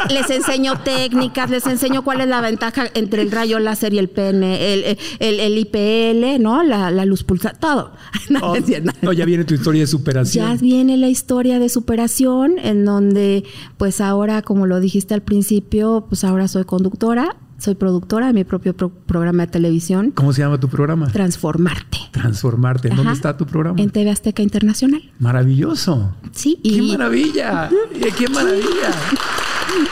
[0.09, 4.09] Les enseño técnicas, les enseño cuál es la ventaja entre el rayo láser y el
[4.09, 6.63] pene, el, el, el IPL, ¿no?
[6.63, 7.91] La, la luz pulsada, todo.
[8.41, 8.55] Oh,
[9.01, 10.47] no, ya viene tu historia de superación.
[10.47, 13.43] Ya viene la historia de superación, en donde,
[13.77, 18.43] pues ahora, como lo dijiste al principio, pues ahora soy conductora, soy productora de mi
[18.43, 21.07] propio pro- programa de televisión, ¿Cómo se llama tu programa?
[21.11, 21.99] Transformarte.
[22.11, 22.87] Transformarte.
[22.89, 23.79] ¿En dónde está tu programa?
[23.79, 25.01] En TV Azteca Internacional.
[25.19, 26.15] Maravilloso.
[26.31, 27.69] Sí, ¡Qué maravilla!
[28.17, 28.91] ¡Qué maravilla!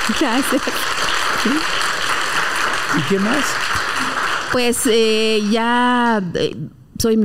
[0.19, 0.61] Gracias.
[2.97, 3.45] ¿Y qué más?
[4.51, 6.55] Pues eh, ya eh,
[6.99, 7.17] soy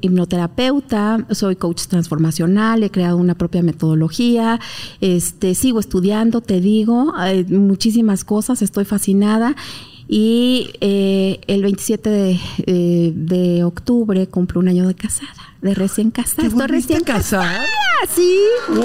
[0.00, 4.60] hipnoterapeuta, soy coach transformacional, he creado una propia metodología,
[5.00, 9.56] este, sigo estudiando, te digo, eh, muchísimas cosas, estoy fascinada.
[10.08, 16.10] Y eh, el 27 de, eh, de octubre cumplo un año de casada, de recién
[16.10, 16.42] casada.
[16.42, 17.64] ¿Te Estoy recién casada,
[18.14, 18.38] sí.
[18.68, 18.82] ¡Wow!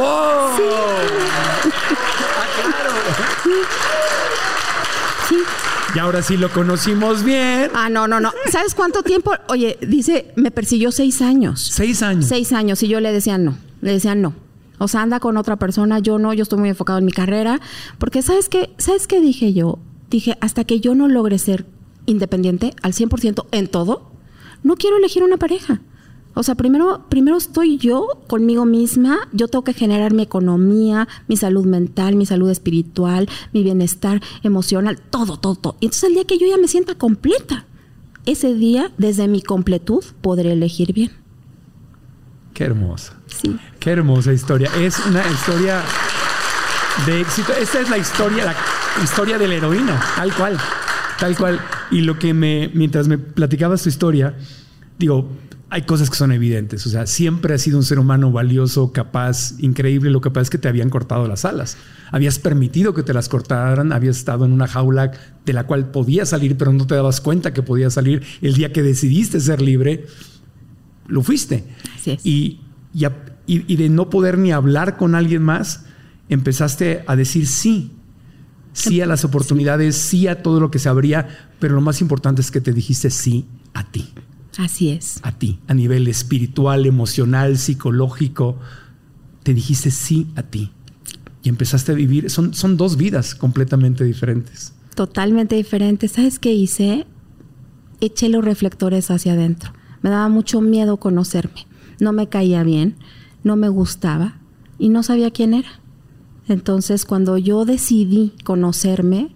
[5.27, 5.35] Sí.
[5.97, 7.71] Y ahora sí lo conocimos bien.
[7.73, 8.31] Ah, no, no, no.
[8.51, 9.31] ¿Sabes cuánto tiempo?
[9.47, 11.71] Oye, dice, me persiguió seis años.
[11.73, 12.27] Seis años.
[12.27, 14.35] Seis años y yo le decía no, le decía no.
[14.77, 17.61] O sea, anda con otra persona, yo no, yo estoy muy enfocado en mi carrera.
[17.97, 18.75] Porque ¿sabes qué?
[18.77, 19.79] ¿Sabes qué dije yo?
[20.11, 21.65] Dije, hasta que yo no logre ser
[22.05, 24.11] independiente al 100% en todo,
[24.61, 25.81] no quiero elegir una pareja.
[26.37, 31.35] O sea, primero, primero estoy yo conmigo misma, yo tengo que generar mi economía, mi
[31.35, 35.77] salud mental, mi salud espiritual, mi bienestar emocional, todo, todo, todo.
[35.79, 37.65] Y entonces el día que yo ya me sienta completa,
[38.27, 41.11] ese día, desde mi completud, podré elegir bien.
[42.53, 43.13] Qué hermosa.
[43.25, 43.57] Sí.
[43.79, 44.69] Qué hermosa historia.
[44.77, 45.81] Es una historia
[47.07, 47.51] de éxito.
[47.53, 50.57] Esta es la historia, la historia de la heroína, tal cual.
[51.19, 51.59] Tal cual.
[51.89, 54.35] Y lo que me, mientras me platicabas tu historia,
[54.99, 55.29] digo,
[55.69, 56.85] hay cosas que son evidentes.
[56.85, 60.09] O sea, siempre has sido un ser humano valioso, capaz, increíble.
[60.11, 61.77] Lo que pasa es que te habían cortado las alas.
[62.11, 65.11] Habías permitido que te las cortaran, habías estado en una jaula
[65.45, 68.23] de la cual podías salir, pero no te dabas cuenta que podías salir.
[68.41, 70.05] El día que decidiste ser libre,
[71.07, 71.65] lo fuiste.
[71.95, 72.25] Así es.
[72.25, 72.61] Y,
[72.93, 75.83] y, a- y- y de no poder ni hablar con alguien más,
[76.29, 77.91] empezaste a decir sí.
[78.73, 81.27] Sí a las oportunidades, sí a todo lo que se abría,
[81.59, 84.13] pero lo más importante es que te dijiste sí a ti,
[84.57, 85.19] Así es.
[85.21, 88.57] a ti, a nivel espiritual, emocional, psicológico.
[89.43, 90.71] Te dijiste sí a ti.
[91.43, 94.73] Y empezaste a vivir, son, son dos vidas completamente diferentes.
[94.95, 96.07] Totalmente diferente.
[96.07, 97.05] ¿Sabes qué hice?
[98.01, 99.73] Eché los reflectores hacia adentro.
[100.01, 101.67] Me daba mucho miedo conocerme.
[101.99, 102.95] No me caía bien,
[103.43, 104.39] no me gustaba
[104.79, 105.69] y no sabía quién era.
[106.47, 109.35] Entonces, cuando yo decidí conocerme,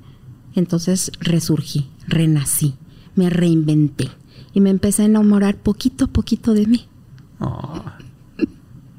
[0.56, 2.76] entonces resurgí, renací,
[3.16, 4.10] me reinventé
[4.54, 6.88] y me empecé a enamorar poquito a poquito de mí.
[7.40, 7.98] Ah,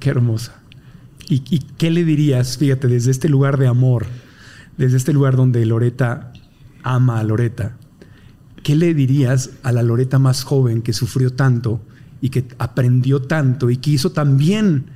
[0.01, 0.61] qué hermosa.
[1.29, 4.07] ¿Y, y qué le dirías, fíjate, desde este lugar de amor,
[4.77, 6.33] desde este lugar donde Loreta
[6.83, 7.77] ama a Loreta,
[8.63, 11.81] qué le dirías a la Loreta más joven que sufrió tanto
[12.21, 14.87] y que aprendió tanto y que hizo tan bien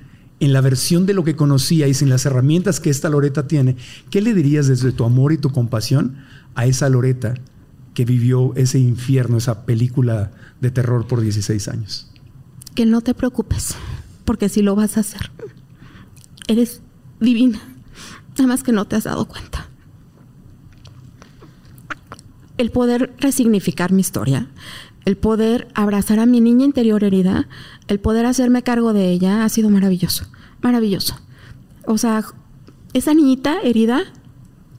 [0.41, 3.77] en la versión de lo que conocía y sin las herramientas que esta Loreta tiene?
[4.11, 6.17] ¿Qué le dirías desde tu amor y tu compasión
[6.55, 7.35] a esa Loreta
[7.97, 10.31] que vivió ese infierno, esa película
[10.61, 12.13] de terror por 16 años?
[12.75, 13.75] Que no te preocupes,
[14.27, 15.31] porque sí lo vas a hacer.
[16.47, 16.83] Eres
[17.21, 17.59] divina,
[18.37, 19.71] nada más que no te has dado cuenta.
[22.59, 24.51] El poder resignificar mi historia,
[25.07, 27.49] el poder abrazar a mi niña interior herida,
[27.89, 30.27] el poder hacerme cargo de ella ha sido maravilloso,
[30.61, 31.19] maravilloso.
[31.87, 32.23] O sea,
[32.93, 34.03] esa niñita herida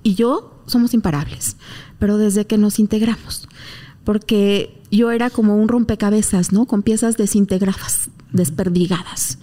[0.03, 1.57] y yo somos imparables,
[1.99, 3.47] pero desde que nos integramos,
[4.03, 6.65] porque yo era como un rompecabezas, ¿no?
[6.65, 9.39] Con piezas desintegradas, desperdigadas.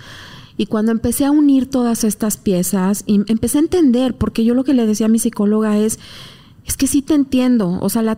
[0.57, 4.65] Y cuando empecé a unir todas estas piezas, y empecé a entender, porque yo lo
[4.65, 5.99] que le decía a mi psicóloga es,
[6.65, 8.17] es que sí te entiendo, o sea, la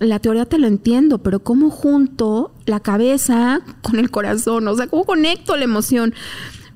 [0.00, 4.66] la teoría te lo entiendo, pero ¿cómo junto la cabeza con el corazón?
[4.66, 6.14] O sea, ¿cómo conecto la emoción?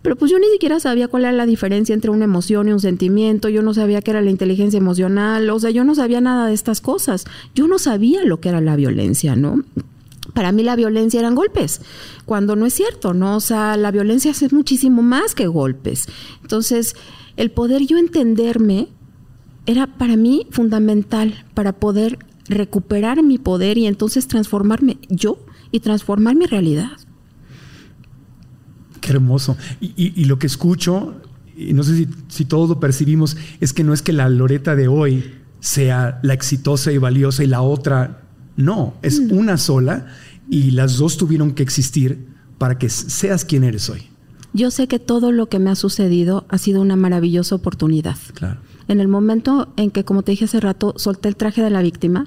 [0.03, 2.81] Pero pues yo ni siquiera sabía cuál era la diferencia entre una emoción y un
[2.81, 6.47] sentimiento, yo no sabía qué era la inteligencia emocional, o sea, yo no sabía nada
[6.47, 7.25] de estas cosas,
[7.55, 9.65] yo no sabía lo que era la violencia, ¿no?
[10.35, 11.81] Para mí la violencia eran golpes,
[12.27, 13.37] cuando no es cierto, ¿no?
[13.37, 16.07] O sea, la violencia es muchísimo más que golpes.
[16.43, 16.95] Entonces,
[17.37, 18.89] el poder yo entenderme
[19.67, 22.19] era para mí fundamental para poder
[22.49, 25.39] recuperar mi poder y entonces transformarme yo
[25.71, 26.93] y transformar mi realidad.
[29.09, 29.57] Qué hermoso.
[29.81, 31.21] Y, lo que escucho,
[31.57, 34.77] y no sé si, si, todos lo percibimos, es que no es que la Loreta
[34.77, 38.23] de hoy sea la exitosa y valiosa y la otra
[38.57, 39.33] no, es mm.
[39.33, 40.07] una sola
[40.51, 42.27] y las dos tuvieron que existir
[42.59, 44.03] para que seas quien eres hoy.
[44.53, 48.17] Yo sé que todo lo que me ha sucedido ha sido una maravillosa oportunidad.
[48.35, 48.61] Claro.
[48.89, 51.83] En el momento en que, como te dije hace rato, solté el traje de la
[51.83, 52.27] víctima,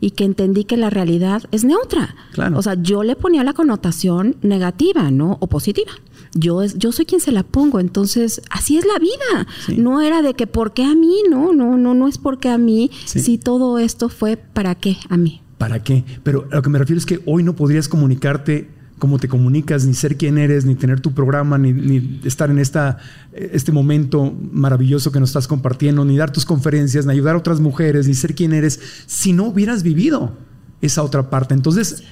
[0.00, 2.14] y que entendí que la realidad es neutra.
[2.54, 5.38] O sea, yo le ponía la connotación negativa, ¿no?
[5.40, 5.92] O positiva.
[6.34, 9.46] Yo, es, yo soy quien se la pongo, entonces así es la vida.
[9.76, 12.58] No era de que por qué a mí, no, no, no, no es porque a
[12.58, 15.42] mí, si todo esto fue para qué a mí.
[15.58, 16.04] ¿Para qué?
[16.22, 19.84] Pero a lo que me refiero es que hoy no podrías comunicarte cómo te comunicas,
[19.84, 22.98] ni ser quien eres, ni tener tu programa, ni, estar en esta,
[23.32, 27.60] este momento maravilloso que nos estás compartiendo, ni dar tus conferencias, ni ayudar a otras
[27.60, 30.32] mujeres, ni ser quien eres, si no hubieras vivido
[30.80, 31.54] esa otra parte.
[31.54, 32.04] Entonces,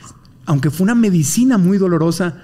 [0.47, 2.43] aunque fue una medicina muy dolorosa,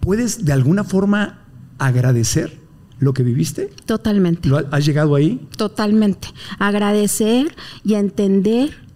[0.00, 1.40] ¿puedes de alguna forma
[1.78, 2.58] agradecer
[2.98, 3.70] lo que viviste?
[3.84, 4.50] Totalmente.
[4.70, 5.46] ¿Has llegado ahí?
[5.56, 6.28] Totalmente.
[6.58, 7.54] Agradecer
[7.84, 8.87] y entender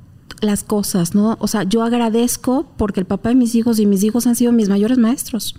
[0.42, 1.36] las cosas, ¿no?
[1.40, 4.52] O sea, yo agradezco porque el papá de mis hijos y mis hijos han sido
[4.52, 5.56] mis mayores maestros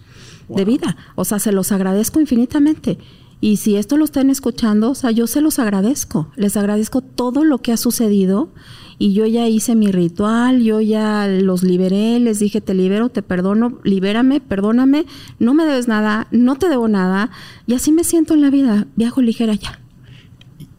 [0.49, 0.97] de vida.
[1.15, 2.99] O sea, se los agradezco infinitamente.
[3.41, 6.31] Y si esto lo están escuchando, o sea, yo se los agradezco.
[6.37, 8.53] Les agradezco todo lo que ha sucedido.
[8.99, 13.21] Y yo ya hice mi ritual, yo ya los liberé, les dije, te libero, te
[13.21, 15.05] perdono, libérame, perdóname,
[15.39, 17.31] no me debes nada, no te debo nada.
[17.67, 19.79] Y así me siento en la vida, viajo ligera ya.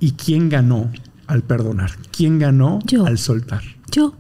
[0.01, 0.91] ¿Y quién ganó
[1.27, 1.91] al perdonar?
[2.17, 3.63] ¿Quién ganó al soltar?
[3.95, 4.15] Yo.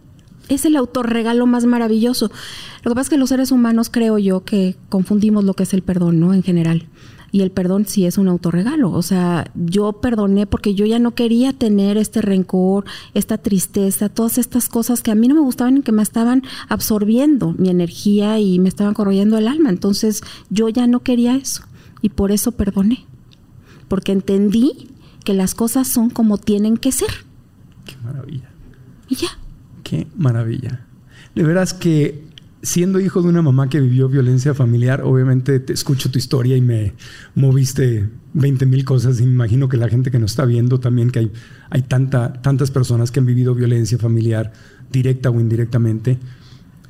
[0.48, 2.30] Es el autorregalo más maravilloso.
[2.82, 5.72] Lo que pasa es que los seres humanos creo yo que confundimos lo que es
[5.72, 6.34] el perdón, ¿no?
[6.34, 6.86] En general.
[7.32, 8.92] Y el perdón sí es un autorregalo.
[8.92, 14.38] O sea, yo perdoné porque yo ya no quería tener este rencor, esta tristeza, todas
[14.38, 18.38] estas cosas que a mí no me gustaban y que me estaban absorbiendo mi energía
[18.38, 19.70] y me estaban corroyendo el alma.
[19.70, 20.20] Entonces
[20.50, 21.64] yo ya no quería eso.
[22.02, 23.04] Y por eso perdoné.
[23.88, 24.90] Porque entendí
[25.24, 27.10] que las cosas son como tienen que ser.
[27.84, 28.50] Qué maravilla.
[29.08, 29.28] Y ya.
[29.84, 30.80] Qué maravilla.
[31.34, 32.24] De veras que
[32.64, 36.62] siendo hijo de una mamá que vivió violencia familiar, obviamente te escucho tu historia y
[36.62, 36.94] me
[37.34, 39.20] moviste 20 mil cosas.
[39.20, 41.32] Imagino que la gente que nos está viendo también, que hay,
[41.70, 44.52] hay tanta, tantas personas que han vivido violencia familiar,
[44.90, 46.18] directa o indirectamente.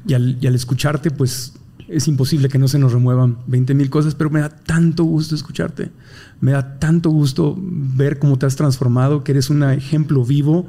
[0.07, 1.55] Y al, y al escucharte, pues
[1.89, 5.35] es imposible que no se nos remuevan 20 mil cosas, pero me da tanto gusto
[5.35, 5.91] escucharte.
[6.41, 10.69] Me da tanto gusto ver cómo te has transformado, que eres un ejemplo vivo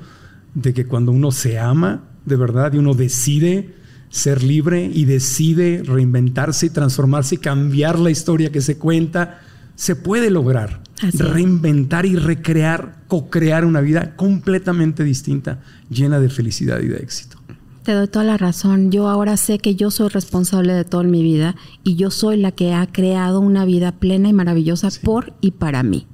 [0.56, 3.76] de que cuando uno se ama, de verdad y uno decide
[4.10, 9.42] ser libre y decide reinventarse y transformarse y cambiar la historia que se cuenta,
[9.76, 10.82] se puede lograr.
[11.02, 15.60] Reinventar y recrear, co-crear una vida completamente distinta,
[15.90, 17.38] llena de felicidad y de éxito.
[17.84, 18.90] Te doy toda la razón.
[18.90, 22.52] Yo ahora sé que yo soy responsable de toda mi vida y yo soy la
[22.52, 26.08] que ha creado una vida plena y maravillosa por y para mí.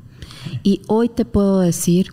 [0.64, 2.08] Y hoy te puedo decir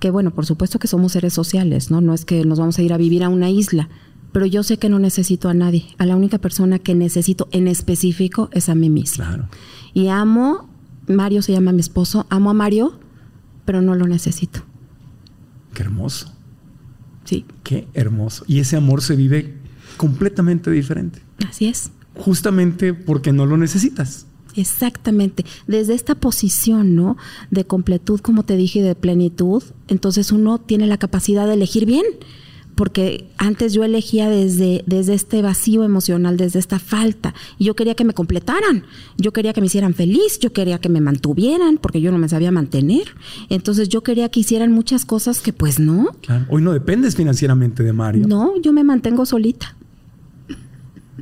[0.00, 2.00] que bueno, por supuesto que somos seres sociales, ¿no?
[2.00, 3.88] No es que nos vamos a ir a vivir a una isla,
[4.32, 5.86] pero yo sé que no necesito a nadie.
[5.98, 9.26] A la única persona que necesito en específico es a mí misma.
[9.26, 9.48] Claro.
[9.92, 10.68] Y amo,
[11.06, 12.98] Mario se llama mi esposo, amo a Mario,
[13.64, 14.60] pero no lo necesito.
[15.74, 16.32] Qué hermoso.
[17.24, 17.44] Sí.
[17.62, 18.44] Qué hermoso.
[18.46, 19.54] Y ese amor se vive
[19.96, 21.20] completamente diferente.
[21.48, 21.90] Así es.
[22.16, 24.26] Justamente porque no lo necesitas.
[24.56, 27.16] Exactamente, desde esta posición, ¿no?
[27.50, 32.04] De completud, como te dije, de plenitud, entonces uno tiene la capacidad de elegir bien,
[32.74, 37.94] porque antes yo elegía desde, desde este vacío emocional, desde esta falta, y yo quería
[37.94, 38.84] que me completaran,
[39.18, 42.28] yo quería que me hicieran feliz, yo quería que me mantuvieran, porque yo no me
[42.28, 43.04] sabía mantener,
[43.50, 46.08] entonces yo quería que hicieran muchas cosas que pues no.
[46.22, 48.26] Claro, hoy no dependes financieramente de Mario.
[48.26, 49.76] No, yo me mantengo solita.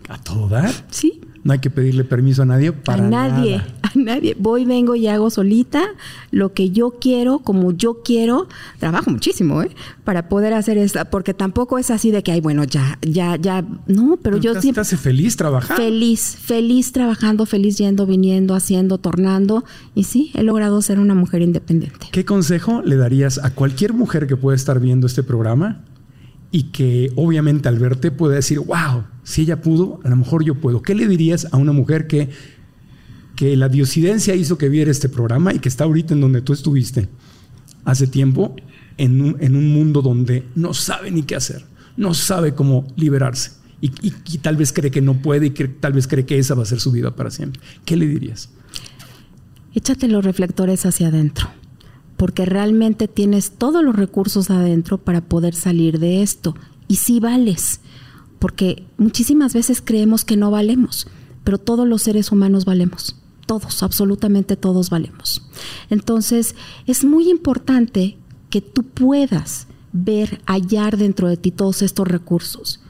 [0.09, 0.73] ¿A todo dar?
[0.91, 1.21] Sí.
[1.49, 4.37] No hay que pedirle permiso a nadie para A nadie, a nadie.
[4.39, 5.83] Voy, vengo y hago solita
[6.31, 8.49] lo que yo quiero, como yo quiero.
[8.79, 9.71] Trabajo muchísimo, ¿eh?
[10.05, 13.65] Para poder hacer esto, porque tampoco es así de que, ay, bueno, ya, ya, ya.
[13.87, 14.75] No, pero, yo siempre...
[14.75, 15.79] ¿Te hace feliz trabajar?
[15.79, 19.65] Feliz, feliz trabajando, feliz yendo, viniendo, haciendo, tornando.
[19.95, 22.09] Y sí, he logrado ser una mujer independiente.
[22.13, 25.81] ¿Qué consejo le darías a cualquier mujer que pueda estar viendo este programa
[26.51, 30.55] y que obviamente al verte puede decir, wow, si ella pudo, a lo mejor yo
[30.55, 30.83] puedo.
[30.83, 32.31] ¿Qué le dirías a una mujer que,
[33.37, 36.53] que la diosidencia hizo que viera este programa y que está ahorita en donde tú
[36.53, 37.09] estuviste
[37.85, 38.57] hace tiempo,
[38.97, 41.65] en un, en un mundo donde no sabe ni qué hacer,
[41.97, 45.93] no sabe cómo liberarse y, y tal vez cree que no puede y que tal
[45.93, 47.61] vez cree que esa va a ser su vida para siempre?
[47.85, 48.51] ¿Qué le dirías?
[49.75, 51.49] Échate los reflectores hacia adentro
[52.19, 56.55] porque realmente tienes todos los recursos adentro para poder salir de esto.
[56.89, 57.81] Y sí vales,
[58.41, 61.07] porque muchísimas veces creemos que no valemos,
[61.45, 63.17] pero todos los seres humanos valemos.
[63.47, 65.43] Todos, absolutamente todos valemos.
[65.91, 66.57] Entonces,
[66.87, 68.19] es muy importante
[68.51, 72.81] que tú puedas ver, hallar dentro de ti todos estos recursos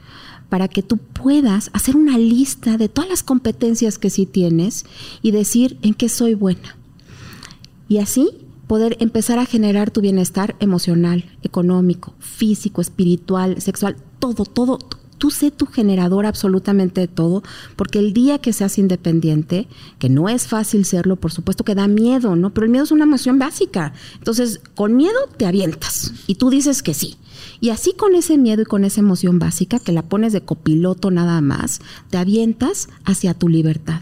[0.49, 4.85] para que tú puedas hacer una lista de todas las competencias que sí tienes
[5.21, 6.75] y decir en qué soy buena.
[7.87, 14.77] Y así poder empezar a generar tu bienestar emocional, económico, físico, espiritual, sexual, todo, todo,
[15.17, 17.41] tú sé tu generador absolutamente de todo,
[17.75, 19.67] porque el día que seas independiente,
[19.97, 22.53] que no es fácil serlo, por supuesto que da miedo, ¿no?
[22.53, 23.91] Pero el miedo es una emoción básica.
[24.19, 27.17] Entonces, con miedo te avientas y tú dices que sí.
[27.59, 31.09] Y así con ese miedo y con esa emoción básica, que la pones de copiloto
[31.09, 34.01] nada más, te avientas hacia tu libertad.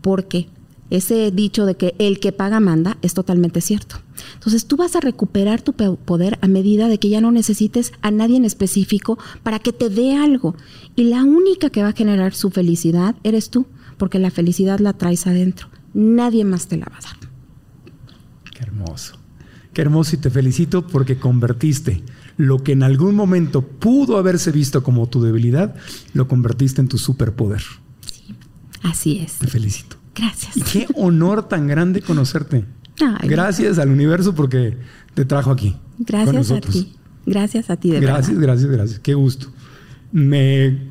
[0.00, 0.48] Porque
[0.90, 3.96] ese dicho de que el que paga manda es totalmente cierto.
[4.34, 8.10] Entonces tú vas a recuperar tu poder a medida de que ya no necesites a
[8.10, 10.56] nadie en específico para que te dé algo.
[10.96, 13.66] Y la única que va a generar su felicidad eres tú,
[13.96, 15.68] porque la felicidad la traes adentro.
[15.94, 17.16] Nadie más te la va a dar.
[18.52, 19.18] Qué hermoso.
[19.72, 22.02] Qué hermoso y te felicito porque convertiste
[22.38, 25.74] lo que en algún momento pudo haberse visto como tu debilidad,
[26.14, 27.62] lo convertiste en tu superpoder.
[28.06, 28.34] Sí,
[28.82, 29.38] así es.
[29.38, 29.97] Te felicito.
[30.18, 30.56] Gracias.
[30.56, 32.64] Y qué honor tan grande conocerte.
[33.22, 34.76] gracias al universo porque
[35.14, 35.76] te trajo aquí.
[35.98, 36.94] Gracias a ti.
[37.26, 38.98] Gracias a ti, de Gracias, gracias, gracias.
[39.00, 39.48] Qué gusto.
[40.10, 40.90] Me,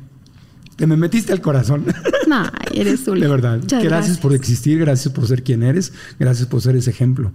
[0.76, 1.84] te me metiste al corazón.
[2.28, 2.42] No,
[2.74, 3.18] eres un.
[3.18, 3.58] De verdad.
[3.82, 7.32] gracias por existir, gracias por ser quien eres, gracias por ser ese ejemplo.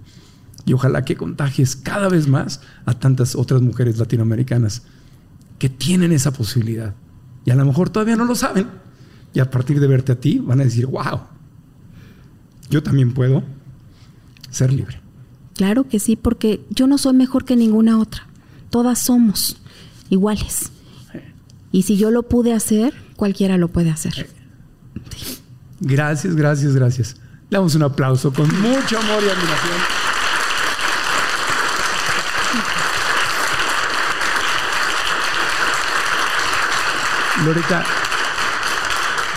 [0.66, 4.82] Y ojalá que contagies cada vez más a tantas otras mujeres latinoamericanas
[5.58, 6.94] que tienen esa posibilidad.
[7.44, 8.68] Y a lo mejor todavía no lo saben.
[9.32, 11.22] Y a partir de verte a ti van a decir, wow,
[12.70, 13.42] yo también puedo
[14.50, 15.00] ser libre.
[15.54, 18.26] Claro que sí, porque yo no soy mejor que ninguna otra.
[18.70, 19.56] Todas somos
[20.10, 20.70] iguales.
[21.70, 24.28] Y si yo lo pude hacer, cualquiera lo puede hacer.
[25.80, 27.16] Gracias, gracias, gracias.
[27.50, 30.04] Le damos un aplauso con mucho amor y admiración.
[37.44, 37.84] Loreta,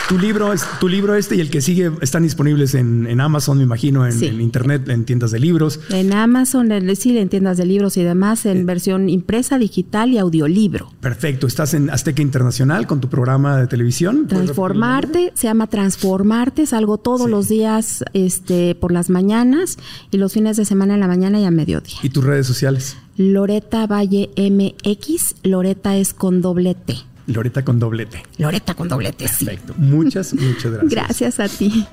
[0.07, 4.05] tu libro, tu libro este y el que sigue están disponibles en, Amazon, me imagino,
[4.07, 5.79] en, internet, en tiendas de libros.
[5.89, 8.63] En Amazon, en, sí, en tiendas de libros y demás, en eh.
[8.63, 10.91] versión impresa, digital y audiolibro.
[11.01, 11.47] Perfecto.
[11.47, 14.27] Estás en Azteca Internacional con tu programa de televisión.
[14.27, 19.77] Transformarte, se llama Transformarte, salgo todos los días este, por las mañanas
[20.11, 21.97] y los fines de semana en la mañana y a mediodía.
[22.01, 22.97] ¿Y tus redes sociales?
[23.17, 26.95] Loreta Valle MX, Loreta es con doble T.
[27.28, 28.23] Loreta con doblete.
[28.38, 29.45] Loreta con doblete, sí.
[29.45, 29.73] Perfecto.
[29.78, 30.91] Muchas, muchas gracias.
[30.91, 31.86] Gracias a ti.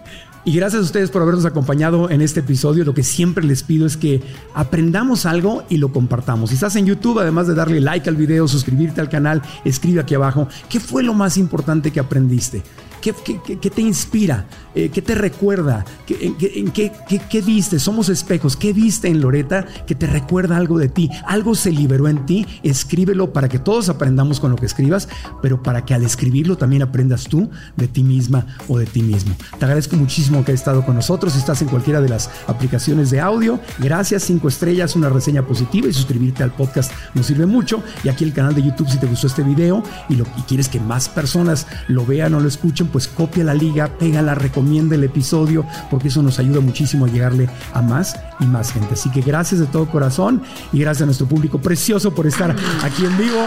[0.47, 2.85] Y gracias a ustedes por habernos acompañado en este episodio.
[2.85, 4.23] Lo que siempre les pido es que
[4.55, 6.51] aprendamos algo y lo compartamos.
[6.51, 10.15] Si estás en YouTube, además de darle like al video, suscribirte al canal, escribe aquí
[10.15, 12.63] abajo qué fue lo más importante que aprendiste.
[13.05, 14.47] ¿Qué, te inspira?
[14.75, 15.85] Eh, ¿Qué te recuerda?
[16.07, 17.79] ¿Qué, en, qué, viste?
[17.79, 18.57] Somos espejos.
[18.57, 21.11] ¿Qué viste en Loreta que te recuerda algo de ti?
[21.27, 22.47] Algo se liberó en ti.
[22.63, 25.11] Escríbelo para que todos aprendamos con lo que escribas,
[25.43, 29.37] pero para que al escribirlo también aprendas tú de ti misma o de ti mismo.
[29.59, 31.35] Te agradezco muchísimo que hayas estado con nosotros.
[31.35, 34.23] Si estás en cualquiera de las aplicaciones de audio, gracias.
[34.25, 37.83] Cinco estrellas, una reseña positiva y suscribirte al podcast nos sirve mucho.
[38.03, 40.69] Y aquí el canal de YouTube si te gustó este video y, lo, y quieres
[40.69, 45.05] que más personas lo vean o lo escuchen, pues copia la liga, pégala, recomienda el
[45.05, 48.95] episodio, porque eso nos ayuda muchísimo a llegarle a más y más gente.
[48.95, 53.05] Así que gracias de todo corazón y gracias a nuestro público precioso por estar aquí
[53.05, 53.47] en vivo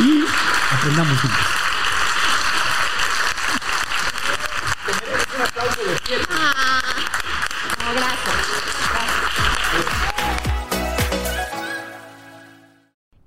[0.00, 0.24] y
[0.74, 1.59] aprendamos juntos.